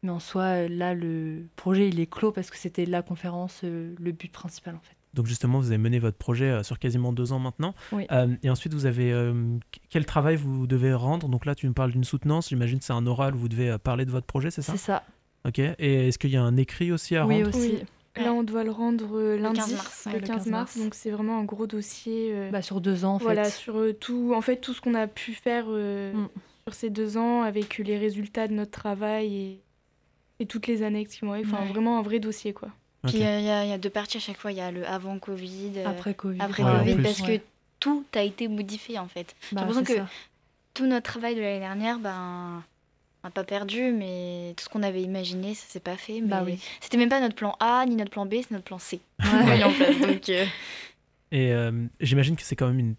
[0.03, 3.93] mais en soi, là, le projet, il est clos parce que c'était la conférence, euh,
[3.99, 4.95] le but principal, en fait.
[5.13, 7.73] Donc justement, vous avez mené votre projet euh, sur quasiment deux ans maintenant.
[7.91, 8.05] Oui.
[8.11, 9.33] Euh, et ensuite, vous avez euh,
[9.89, 11.27] quel travail vous devez rendre?
[11.27, 12.49] Donc là, tu me parles d'une soutenance.
[12.49, 14.71] J'imagine que c'est un oral où vous devez parler de votre projet, c'est ça?
[14.71, 15.03] C'est ça.
[15.45, 15.59] Ok.
[15.59, 17.49] Et est-ce qu'il y a un écrit aussi à Oui, rendre?
[17.57, 17.71] aussi.
[17.79, 17.83] Oui.
[18.23, 20.03] Là, on doit le rendre euh, lundi, 15 mars.
[20.05, 20.77] le Ouais, le 15 15 mars.
[20.77, 22.31] Donc, c'est vraiment un gros dossier.
[22.33, 23.51] euh, Bah, sur deux ans, en voilà, fait.
[23.51, 26.27] sur euh, tout, en fait, tout ce qu'on a pu faire euh, Mm.
[26.67, 29.61] sur ces deux ans avec les résultats de notre travail et,
[30.41, 31.45] et toutes les annexes qui vont avec.
[31.45, 31.69] Enfin, Ouais.
[31.69, 32.69] vraiment un vrai dossier, quoi.
[33.07, 34.51] Puis euh, il y, a- il y a deux parties à chaque fois.
[34.51, 36.39] Il y a le avant Covid, euh, Après Covid.
[36.41, 37.03] après Ouais, en Covid, plus.
[37.03, 37.39] parce Ouais.
[37.39, 37.43] que
[37.79, 39.35] tout a été modifié en fait.
[39.51, 40.07] Bah, l'impression c'est que- ça.
[40.73, 42.63] Tout notre travail de l'année dernière, ben,
[43.23, 46.21] on n'a pas perdu, mais tout ce qu'on avait imaginé, ça s'est pas fait.
[46.21, 46.59] Mais Bah oui.
[46.79, 48.99] C'était même pas notre plan A ni notre plan B, c'est notre plan C.
[49.19, 49.25] Ouais.
[49.45, 49.93] Oui, en fait.
[49.99, 50.45] Donc, euh,
[51.31, 52.95] Et euh, j'imagine que c'est quand même une,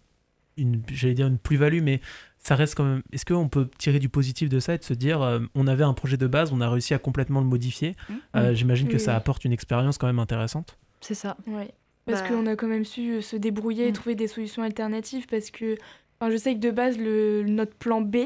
[0.57, 1.99] une j'allais dire une plus-value, mais
[2.43, 3.01] ça reste quand même.
[3.11, 5.83] Est-ce qu'on peut tirer du positif de ça et de se dire, euh, on avait
[5.85, 7.95] un projet de base, on a réussi à complètement le modifier.
[8.09, 8.17] Mhm.
[8.35, 9.17] Euh, j'imagine que Oui, ça oui.
[9.17, 10.77] apporte une expérience quand même intéressante.
[11.01, 11.37] C'est ça.
[11.47, 11.71] Ouais.
[12.05, 12.27] Parce Bah.
[12.29, 13.93] qu'on a quand même su euh, se débrouiller et Mm.
[13.93, 15.25] trouver des solutions alternatives.
[15.27, 15.77] Parce que
[16.19, 18.17] enfin, je sais que de base, le, notre plan B,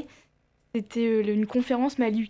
[0.73, 2.29] c'était euh, une conférence, mais à l'IUT.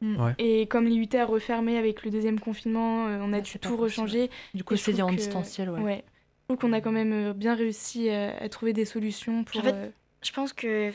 [0.00, 0.20] Mm.
[0.20, 0.34] Ouais.
[0.38, 3.76] Et comme l'IUT a refermé avec le deuxième confinement, euh, on a Ah, dû tout
[3.76, 4.30] rechanger.
[4.54, 5.80] Du coup, c'est en que- distanciel, ouais.
[5.80, 6.04] Ouais.
[6.48, 9.60] Je trouve qu'on a quand même bien réussi à, à trouver des solutions pour.
[9.60, 9.88] En fait, euh,
[10.22, 10.92] je pense que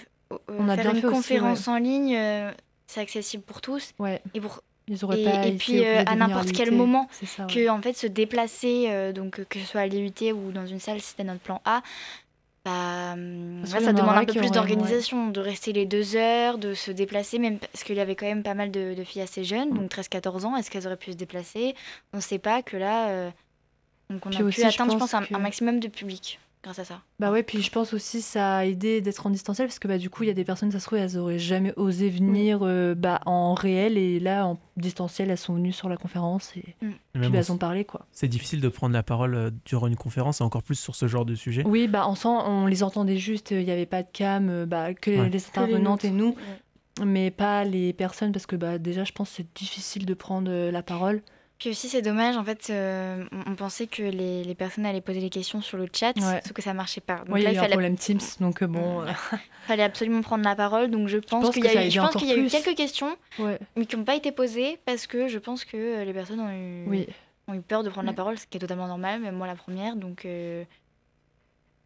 [0.48, 2.52] On a faire bien une aussi, conférence en ligne, euh,
[2.88, 3.94] c'est accessible pour tous.
[4.00, 4.22] Ouais.
[4.34, 7.54] Et pour Et- puis, euh, à n'importe quel moment C'est ça, ouais.
[7.54, 10.66] que en fait se déplacer, euh, donc euh, que ce soit à l'IUT ou dans
[10.66, 11.82] une salle, c'était notre plan A,
[12.66, 16.92] bah, hum, ça demande un peu plus d'organisation, de rester les deux heures, de se
[16.92, 19.72] déplacer, même parce qu'il y avait quand même pas mal de, de filles assez jeunes,
[19.74, 21.74] donc 13-14 ans, est-ce qu'elles auraient pu se déplacer?
[22.14, 23.30] On ne sait pas que là, euh,
[24.10, 25.88] donc on Puis a aussi, pu atteindre, je pense pense, un, que- un maximum de
[25.88, 27.02] public grâce à ça.
[27.20, 29.98] Bah ouais, puis je pense aussi ça a aidé d'être en distanciel parce que bah
[29.98, 32.60] du coup il y a des personnes ça se trouve elles auraient jamais osé venir
[32.62, 36.60] euh, bah en réel et là en distanciel elles sont venues sur la conférence et
[36.60, 38.06] Et puis bah, on- elles ont parlé quoi.
[38.12, 41.08] C'est difficile de prendre la parole euh, durant une conférence, et encore plus sur ce
[41.08, 41.64] genre de sujet.
[41.66, 44.66] Oui bah en sent on les entendait juste, il n'y avait pas de cam, euh,
[44.68, 45.18] bah que Ouais.
[45.18, 46.36] les que les intervenantes et nous,
[47.00, 47.06] Ouais.
[47.06, 50.52] mais pas les personnes parce que bah déjà je pense que c'est difficile de prendre
[50.70, 51.22] la parole.
[51.62, 55.20] Puis aussi, c'est dommage, en fait, euh, on pensait que les, les personnes allaient poser
[55.20, 56.42] les questions sur le chat, Ouais.
[56.44, 57.18] sauf que ça marchait pas.
[57.18, 59.12] Donc Oui, il y a il eu un problème Teams donc euh, bon euh,
[59.68, 60.90] fallait absolument prendre la parole.
[60.90, 62.48] Donc je pense, qu'il y a eu, aidé je pense encore qu'il y a eu
[62.48, 66.14] quelques questions, ouais, mais qui n'ont pas été posées parce que je pense que les
[66.14, 67.08] personnes ont eu, oui.
[67.48, 69.54] ont eu peur de prendre la parole, ce qui est totalement normal, même moi la
[69.56, 69.96] première.
[69.96, 70.64] Donc euh,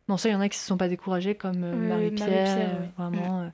[0.07, 2.91] Non, ça, il y en a qui se sont pas découragés, comme euh, Marie-Pierre.
[2.97, 3.51] Vraiment.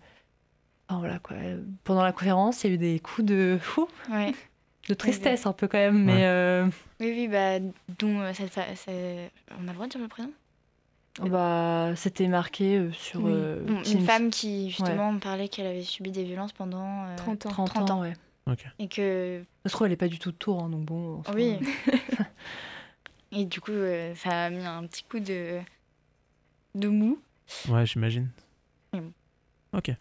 [0.88, 1.38] enfin, voilà, quoi.
[1.84, 4.36] Pendant la conférence, il y a eu des coups de, fou, ouais.
[4.90, 6.04] De tristesse, un peu quand même.
[6.04, 6.66] Mais euh,
[7.00, 7.60] Oui, oui, bah,
[8.00, 10.32] dont euh, cette fa- c'est- on a le droit de dire le prénom?
[11.20, 13.32] Bah, c'était marqué euh, sur Oui.
[13.36, 13.84] euh, Bon.
[13.84, 17.50] Une femme qui justement me parlait qu'elle avait subi des violences pendant euh, 30 ans.
[17.50, 18.14] 30, 30 ans, ouais.
[18.80, 21.22] Et que Ça se trouve, elle est pas du tout de tour, hein, donc bon.
[21.36, 21.58] oui.
[21.90, 22.24] euh,
[23.32, 25.60] et du coup, euh, ça a mis un petit coup de
[26.76, 27.20] de mou.
[27.70, 28.30] Ouais, j'imagine.
[28.94, 29.10] Mm.
[29.74, 29.92] Ok.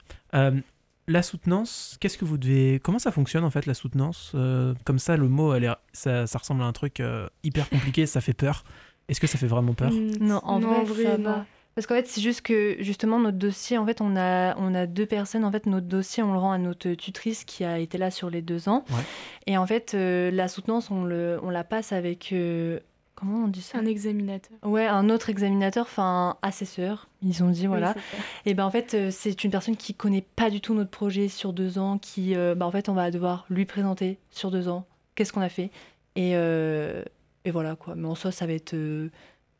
[1.10, 2.78] La soutenance, qu'est-ce que vous devez.
[2.82, 6.26] Comment ça fonctionne en fait la soutenance Euh, Comme ça, le mot, elle est- ça,
[6.26, 8.64] ça ressemble à un truc euh, hyper compliqué, ça fait peur.
[9.08, 9.90] Est-ce que ça fait vraiment peur?
[9.92, 11.44] Mm, Non, en vrai, ça va.
[11.74, 14.86] Parce qu'en fait, c'est juste que justement notre dossier, en fait, on a on a
[14.86, 15.44] deux personnes.
[15.44, 18.28] En fait, notre dossier, on le rend à notre tutrice qui a été là sur
[18.28, 18.84] les deux ans.
[18.90, 19.02] Ouais.
[19.46, 22.80] Et en fait, euh, la soutenance, on le on la passe avec euh,
[23.20, 24.56] comment on dit ça Un examinateur.
[24.62, 27.08] Ouais, un autre examinateur, enfin assesseur.
[27.22, 27.94] Ils ont dit voilà.
[27.96, 28.18] Oui.
[28.46, 31.28] Et ben en fait, euh, c'est une personne qui connaît pas du tout notre projet
[31.28, 34.68] sur deux ans, qui, euh, bah, en fait, on va devoir lui présenter sur deux
[34.68, 35.70] ans qu'est-ce qu'on a fait.
[36.16, 37.02] Et, euh,
[37.44, 37.94] et voilà quoi.
[37.94, 39.10] Mais en soi, ça va être euh,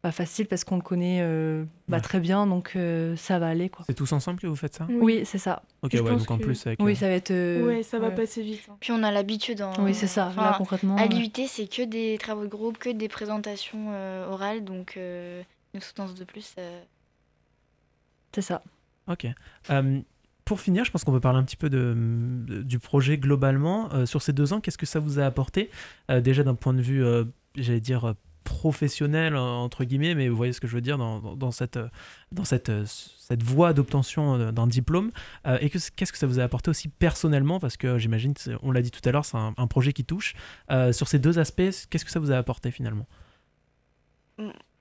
[0.03, 2.01] pas facile parce qu'on le connaît euh, bah, Ouais.
[2.03, 3.84] très bien, donc euh, ça va aller quoi.
[3.86, 4.86] C'est tous ensemble que vous faites ça?
[4.90, 5.62] Oui, c'est ça.
[5.82, 6.80] Ok, ouais, donc en plus avec.
[6.82, 7.30] Oui, euh, ça va être.
[7.30, 8.14] euh, Ouais, ça va ouais.
[8.14, 8.62] passer vite.
[8.70, 8.76] hein.
[8.80, 10.28] Puis on a l'habitude en Oui, c'est ça.
[10.28, 10.96] enfin, Là, concrètement.
[10.96, 15.42] À l'IUT, c'est que des travaux de groupe, que des présentations euh, orales, donc euh,
[15.74, 16.55] une soutenance de plus.
[16.59, 16.80] euh,
[18.34, 18.62] c'est ça.
[19.09, 19.26] Ok.
[19.70, 20.01] Euh,
[20.44, 23.92] pour finir, je pense qu'on peut parler un petit peu de, de- du projet globalement.
[23.92, 25.70] Euh, sur ces deux ans, qu'est-ce que ça vous a apporté?
[26.11, 27.24] Euh, Déjà d'un point de vue, euh,
[27.57, 28.12] j'allais dire, euh,
[28.45, 31.78] professionnel entre guillemets, mais vous voyez ce que je veux dire dans, dans, cette,
[32.32, 35.11] dans cette, cette voie d'obtention d'un diplôme.
[35.61, 37.61] et qu'est-ce que ça vous a apporté aussi personnellement?
[37.61, 40.34] Parce que j'imagine, on l'a dit tout à l'heure, c'est un, un, projet qui touche.
[40.93, 43.07] sur ces deux aspects, qu'est-ce que ça vous a apporté finalement?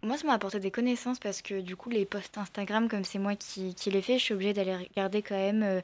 [0.02, 3.20] Moi, ça m'a apporté des connaissances parce que du coup, les posts Instagram, comme c'est
[3.20, 5.82] moi qui, qui les fais, je suis obligée d'aller regarder quand même euh,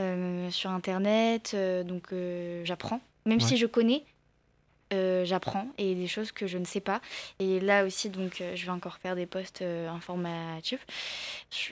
[0.00, 1.52] euh, sur Internet.
[1.54, 2.12] Euh, donc,
[2.64, 3.00] j'apprends.
[3.24, 4.02] Même si je connais,
[5.24, 7.00] j'apprends et des choses que je ne sais pas.
[7.38, 10.86] Et là aussi, donc, je vais encore faire des posts informatifs.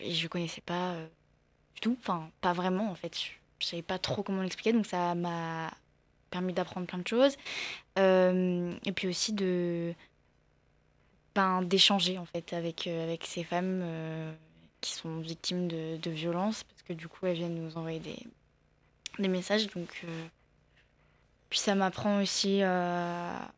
[0.02, 0.94] Et je ne connaissais pas
[1.74, 1.96] du tout.
[2.00, 3.16] Enfin, pas vraiment en fait.
[3.18, 4.72] Je ne savais pas trop comment l'expliquer.
[4.72, 5.70] Donc, ça m'a
[6.30, 7.36] permis d'apprendre plein de choses.
[7.96, 9.94] et puis aussi de
[11.34, 14.32] ben, d'échanger en fait avec, euh, avec ces femmes euh,
[14.80, 18.18] qui sont victimes de, de violences parce que du coup elles viennent nous envoyer des,
[19.18, 20.26] des messages donc euh,
[21.50, 23.50] puis ça m'apprend aussi bah,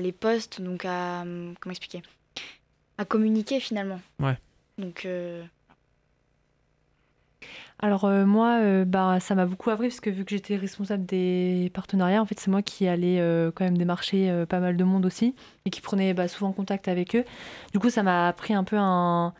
[0.00, 1.24] les posts donc à
[1.60, 2.02] comment expliquer
[2.98, 4.38] à communiquer finalement ouais
[4.78, 5.06] donc
[7.82, 11.04] alors euh, moi, euh, bah, ça m'a beaucoup appris parce que vu que j'étais responsable
[11.04, 14.84] des partenariats, en fait, c'est moi qui allais euh, quand même démarcher pas mal de
[14.84, 15.34] monde aussi
[15.66, 17.24] et qui prenait bah, souvent contact avec eux.
[17.72, 19.34] Du coup, ça m'a appris un peu un...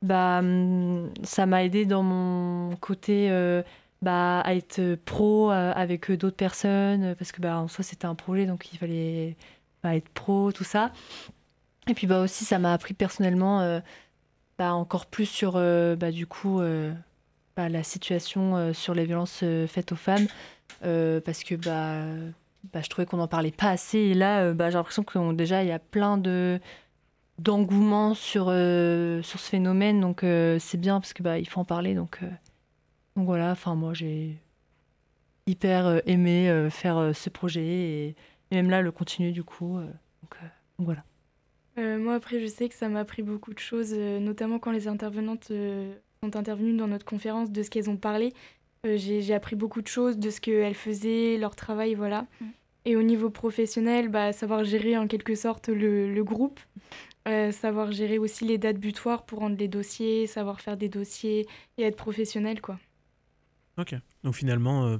[0.00, 3.28] Bah, hum, ça m'a aidé dans mon côté
[4.02, 8.46] bah, à être pro avec d'autres personnes parce que bah, en soi, c'était un projet,
[8.46, 9.36] donc il fallait
[9.82, 10.92] bah, être pro, tout ça.
[11.88, 13.80] Et puis bah, aussi, ça m'a appris personnellement
[14.58, 16.60] bah, encore plus sur, bah, du coup
[17.56, 20.26] bah, la situation euh, sur les violences euh, faites aux femmes,
[20.84, 23.98] euh, parce que bah, je trouvais qu'on n'en parlait pas assez.
[23.98, 26.60] Et là, bah, j'ai l'impression que déjà, il y a plein de
[27.38, 30.20] d'engouement sur, sur ce phénomène, donc
[30.60, 31.94] c'est bien parce que bah, il faut en parler.
[31.94, 32.20] Donc,
[33.16, 34.36] donc voilà, enfin moi j'ai
[35.46, 38.16] hyper aimé faire ce projet et,
[38.50, 39.78] même là le continuer du coup.
[40.22, 40.36] donc,
[40.78, 41.04] voilà.
[41.76, 45.52] moi après je sais que ça m'a appris beaucoup de choses, notamment quand les intervenantes
[46.24, 48.32] sont intervenues dans notre conférence, de ce qu'elles ont parlé.
[48.84, 52.26] Euh, j'ai appris beaucoup de choses, de ce qu'elles faisaient, leur travail, voilà.
[52.40, 52.46] Mm.
[52.86, 56.60] Et au niveau professionnel, bah, savoir gérer en quelque sorte le, le groupe,
[57.28, 61.46] euh, savoir gérer aussi les dates butoirs pour rendre les dossiers, savoir faire des dossiers
[61.78, 62.78] et être professionnel, quoi.
[63.78, 64.98] Ok, donc finalement, euh,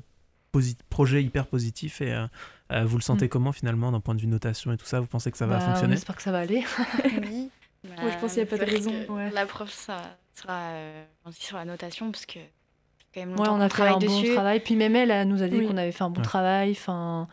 [0.89, 2.15] projet hyper positif et
[2.85, 3.29] vous le sentez mm.
[3.29, 5.01] comment finalement d'un point de vue notation et tout ça?
[5.01, 5.95] Vous pensez que ça va bah, fonctionner?
[5.95, 6.65] J'espère que ça va aller.
[7.23, 7.51] oui.
[7.85, 8.93] Moi, je pense qu'il n'y a pas de raison.
[9.33, 12.39] La prof, ça sera euh, sur la notation parce que
[13.13, 14.61] quand même ouais, on a fait un bon travail.
[14.61, 16.73] Puis même elle, elle nous a dit qu'on avait fait un bon travail.
[16.73, 17.29] Enfin,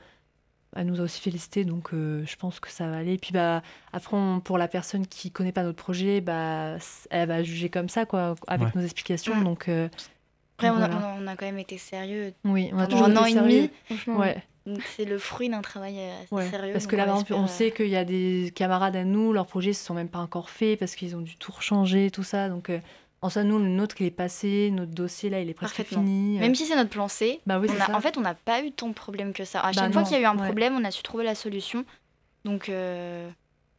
[0.75, 3.17] elle nous a aussi félicité, donc euh, je pense que ça va aller.
[3.17, 3.61] Puis bah
[3.91, 6.77] après, pour la personne qui connaît pas notre projet, bah
[7.09, 9.41] elle va juger comme ça, quoi, avec nos explications.
[9.41, 9.89] Donc euh,
[10.67, 12.33] après, on, a, on, a, quand même été sérieux.
[12.43, 13.69] Oui, on a toujours un an et demi.
[14.07, 14.43] Ouais.
[14.95, 16.73] C'est le fruit d'un travail assez sérieux.
[16.73, 19.69] Parce que là, on, on sait qu'il y a des camarades à nous, leurs projets
[19.69, 22.47] ne se sont même pas encore faits parce qu'ils ont dû tout rechanger, tout ça.
[22.47, 22.69] Donc,
[23.23, 26.39] en soi, nous, le nôtre, il est passé, notre dossier, là, il est presque fini.
[26.39, 28.71] Même si c'est notre plan C, bah oui, on en fait, on n'a pas eu
[28.71, 29.59] tant de problèmes que ça.
[29.59, 31.35] À bah chaque fois qu'il y a eu un problème, on a su trouver la
[31.35, 31.85] solution.
[32.45, 33.29] Donc, euh,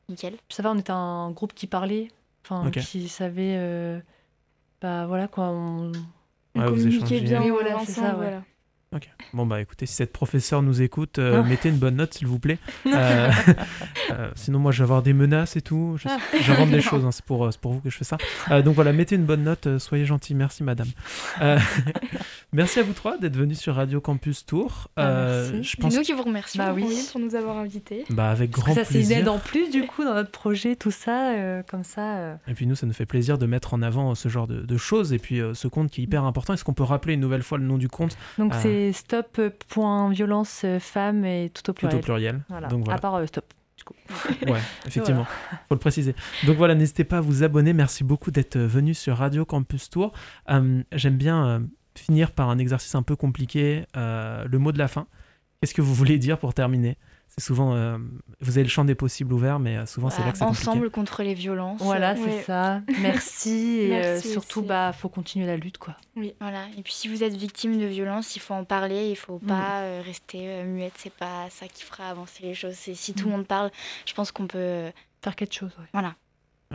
[0.09, 0.37] nickel.
[0.49, 2.09] Ça va, on était un groupe qui parlait,
[2.45, 3.57] enfin, qui savait...
[3.57, 3.99] Euh,
[4.81, 5.91] bah voilà, quoi, on...
[6.55, 8.43] communiquait bien oui, voilà, ensemble, ça, voilà.
[8.95, 9.09] Ok.
[9.33, 11.49] Bon bah écoutez, si cette professeure nous écoute, euh, ah.
[11.49, 12.59] mettez une bonne note s'il vous plaît.
[12.93, 13.31] Euh,
[14.11, 15.97] euh, sinon moi je vais avoir des menaces et tout.
[15.97, 16.09] Je,
[16.43, 18.19] J'invente des choses, hein, c'est pour, pour vous que je fais ça.
[18.63, 20.89] donc voilà, mettez une bonne note, soyez gentils, merci madame.
[22.53, 24.89] merci à vous trois d'être venus sur Radio Campus Tour.
[24.97, 26.85] Ah, c'est nous qui vous remercions bah, oui.
[27.11, 28.05] pour nous avoir invités.
[28.11, 29.03] Bah avec grand ça, plaisir.
[29.03, 31.33] Ça c'est une aide en plus du coup dans notre projet, tout ça,
[31.69, 32.39] comme ça.
[32.47, 34.77] Et puis nous ça nous fait plaisir de mettre en avant ce genre de, de
[34.77, 36.53] choses et puis ce compte qui est hyper important.
[36.53, 41.25] Est-ce qu'on peut rappeler une nouvelle fois le nom du compte Donc c'est stop.violence femme
[41.25, 42.01] et tout au pluriel.
[42.01, 42.43] Tout au pluriel.
[42.71, 42.97] Donc, voilà.
[42.97, 43.45] À part euh, stop.
[44.47, 45.25] Ouais, effectivement,
[45.69, 46.15] faut le préciser.
[46.47, 47.73] Donc voilà, n'hésitez pas à vous abonner.
[47.73, 50.13] Merci beaucoup d'être venu sur Radio Campus Tour.
[50.51, 51.59] Euh, j'aime bien euh,
[51.97, 55.07] finir par un exercice un peu compliqué, le mot de la fin.
[55.61, 56.97] Qu'est-ce que vous voulez dire pour terminer?
[57.37, 57.97] C'est souvent euh,
[58.41, 60.91] vous avez le champ des possibles ouvert mais euh, souvent c'est là que c'est ensemble
[60.91, 62.83] contre les violences voilà c'est ça.
[63.01, 65.97] Merci et euh, surtout il bah faut continuer la lutte quoi.
[66.15, 66.67] Oui voilà.
[66.77, 69.81] Et puis si vous êtes victime de violences il faut en parler il faut pas
[69.81, 70.03] mm.
[70.03, 70.93] rester muette.
[70.97, 72.75] C'est pas ça qui fera avancer les choses.
[72.75, 73.37] C'est si tout le mm.
[73.37, 73.71] monde parle
[74.05, 74.91] je pense qu'on peut
[75.23, 76.15] faire quelque chose voilà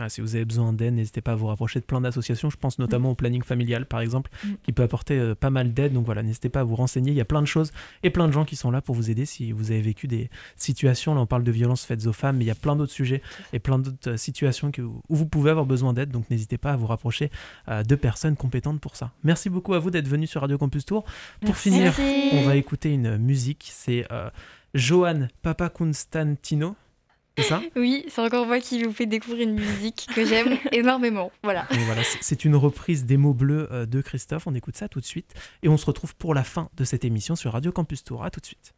[0.08, 2.50] si vous avez besoin d'aide, n'hésitez pas à vous rapprocher de plein d'associations.
[2.50, 3.12] Je pense notamment mm.
[3.12, 4.48] au planning familial, par exemple, mm.
[4.62, 5.92] qui peut apporter euh, pas mal d'aide.
[5.92, 7.10] Donc voilà, n'hésitez pas à vous renseigner.
[7.10, 7.72] Il y a plein de choses
[8.02, 10.30] et plein de gens qui sont là pour vous aider si vous avez vécu des
[10.56, 11.14] situations.
[11.14, 13.22] Là, on parle de violences faites aux femmes, mais il y a plein d'autres sujets
[13.52, 16.10] et plein d'autres euh, situations que, où vous pouvez avoir besoin d'aide.
[16.10, 17.30] Donc n'hésitez pas à vous rapprocher
[17.68, 19.12] euh, de personnes compétentes pour ça.
[19.24, 21.04] Merci beaucoup à vous d'être venu sur Radio Campus Tour.
[21.44, 21.94] Pour finir,
[22.32, 23.68] on va écouter une musique.
[23.72, 24.06] C'est
[24.74, 26.76] Johan Papa Constantino
[27.42, 31.30] c'est ça Oui, c'est encore moi qui vous fais découvrir une musique que j'aime énormément.
[31.42, 31.66] Voilà.
[31.86, 34.46] voilà, c'est une reprise des mots bleus euh, de Christophe.
[34.46, 37.04] On écoute ça tout de suite et on se retrouve pour la fin de cette
[37.04, 38.24] émission sur Radio Campus Tour.
[38.24, 38.74] À tout de suite.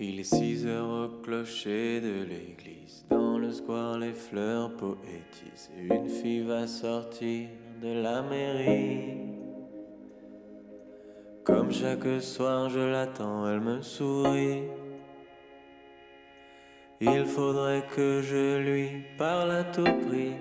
[0.00, 3.04] Il est 6 heures au clocher de l'église.
[3.10, 5.70] Dans le square, les fleurs poétisent.
[5.76, 7.48] Une fille va sortir
[7.82, 9.16] de la mairie.
[11.44, 14.62] Comme chaque soir, je l'attends, elle me sourit.
[17.00, 20.34] Il faudrait que je lui parle à tout prix.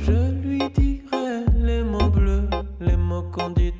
[0.00, 2.48] Je lui dirai les mots bleus,
[2.80, 3.72] les mots qu'on dit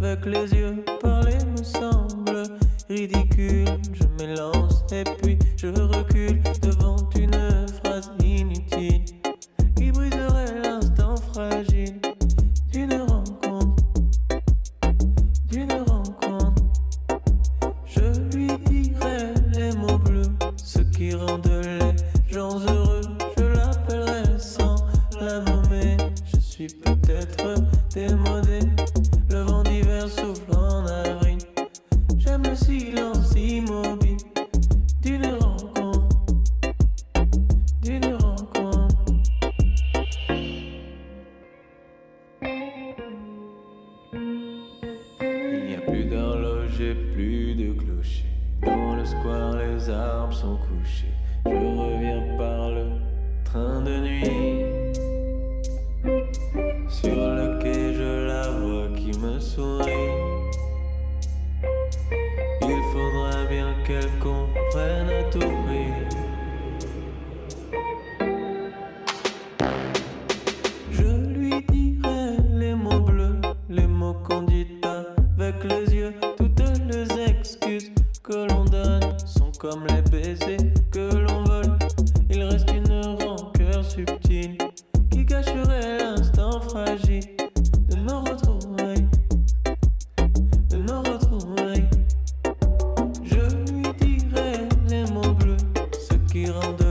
[0.00, 0.84] avec les yeux.
[1.00, 2.44] Parler me semble
[2.88, 3.66] ridicule.
[3.92, 6.40] Je m'élance et puis je recule
[96.30, 96.87] qui rendent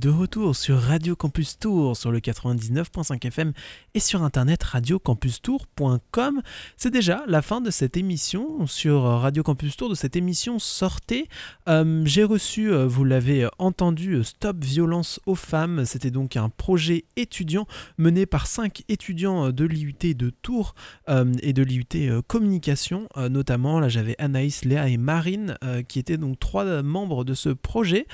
[0.00, 3.52] De retour sur Radio Campus Tour sur le 99.5 FM
[3.94, 6.42] et sur internet radiocampustour.com.
[6.76, 11.28] C'est déjà la fin de cette émission sur Radio Campus Tour, de cette émission Sortez.
[11.68, 15.84] Euh, J'ai reçu, euh, vous l'avez entendu, euh, Stop Violence aux femmes.
[15.84, 20.76] C'était donc un projet étudiant mené par cinq étudiants de l'IUT de Tours
[21.08, 23.08] et de l'IUT Communication.
[23.16, 25.56] Notamment, là j'avais Anaïs, Léa et Marine
[25.88, 28.06] qui étaient donc trois membres de ce projet.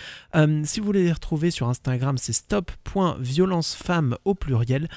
[0.64, 4.88] Si vous voulez les retrouver sur Instagram, c'est stop.violencefemme au pluriel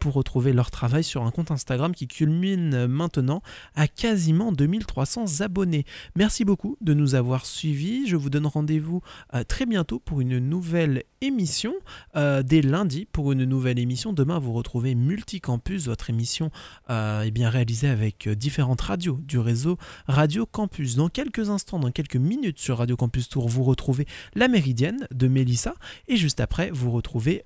[0.00, 3.40] pour retrouver leur travail sur un compte Instagram qui culmine maintenant
[3.76, 5.84] à quasiment 2300 abonnés.
[6.16, 8.08] Merci beaucoup de nous avoir suivis.
[8.08, 9.00] Je vous donne rendez-vous
[9.46, 11.72] très bientôt pour une nouvelle émission
[12.16, 14.12] dès lundi pour une nouvelle émission.
[14.12, 16.50] Demain, vous retrouvez Multicampus, votre émission
[16.88, 19.78] est bien réalisée avec différentes radios du réseau
[20.08, 20.96] Radio Campus.
[20.96, 25.28] Dans quelques instants, dans quelques minutes sur Radio Campus Tour, vous retrouvez La Méridienne de
[25.28, 25.74] Mélissa
[26.08, 27.44] et juste après, vous retrouvez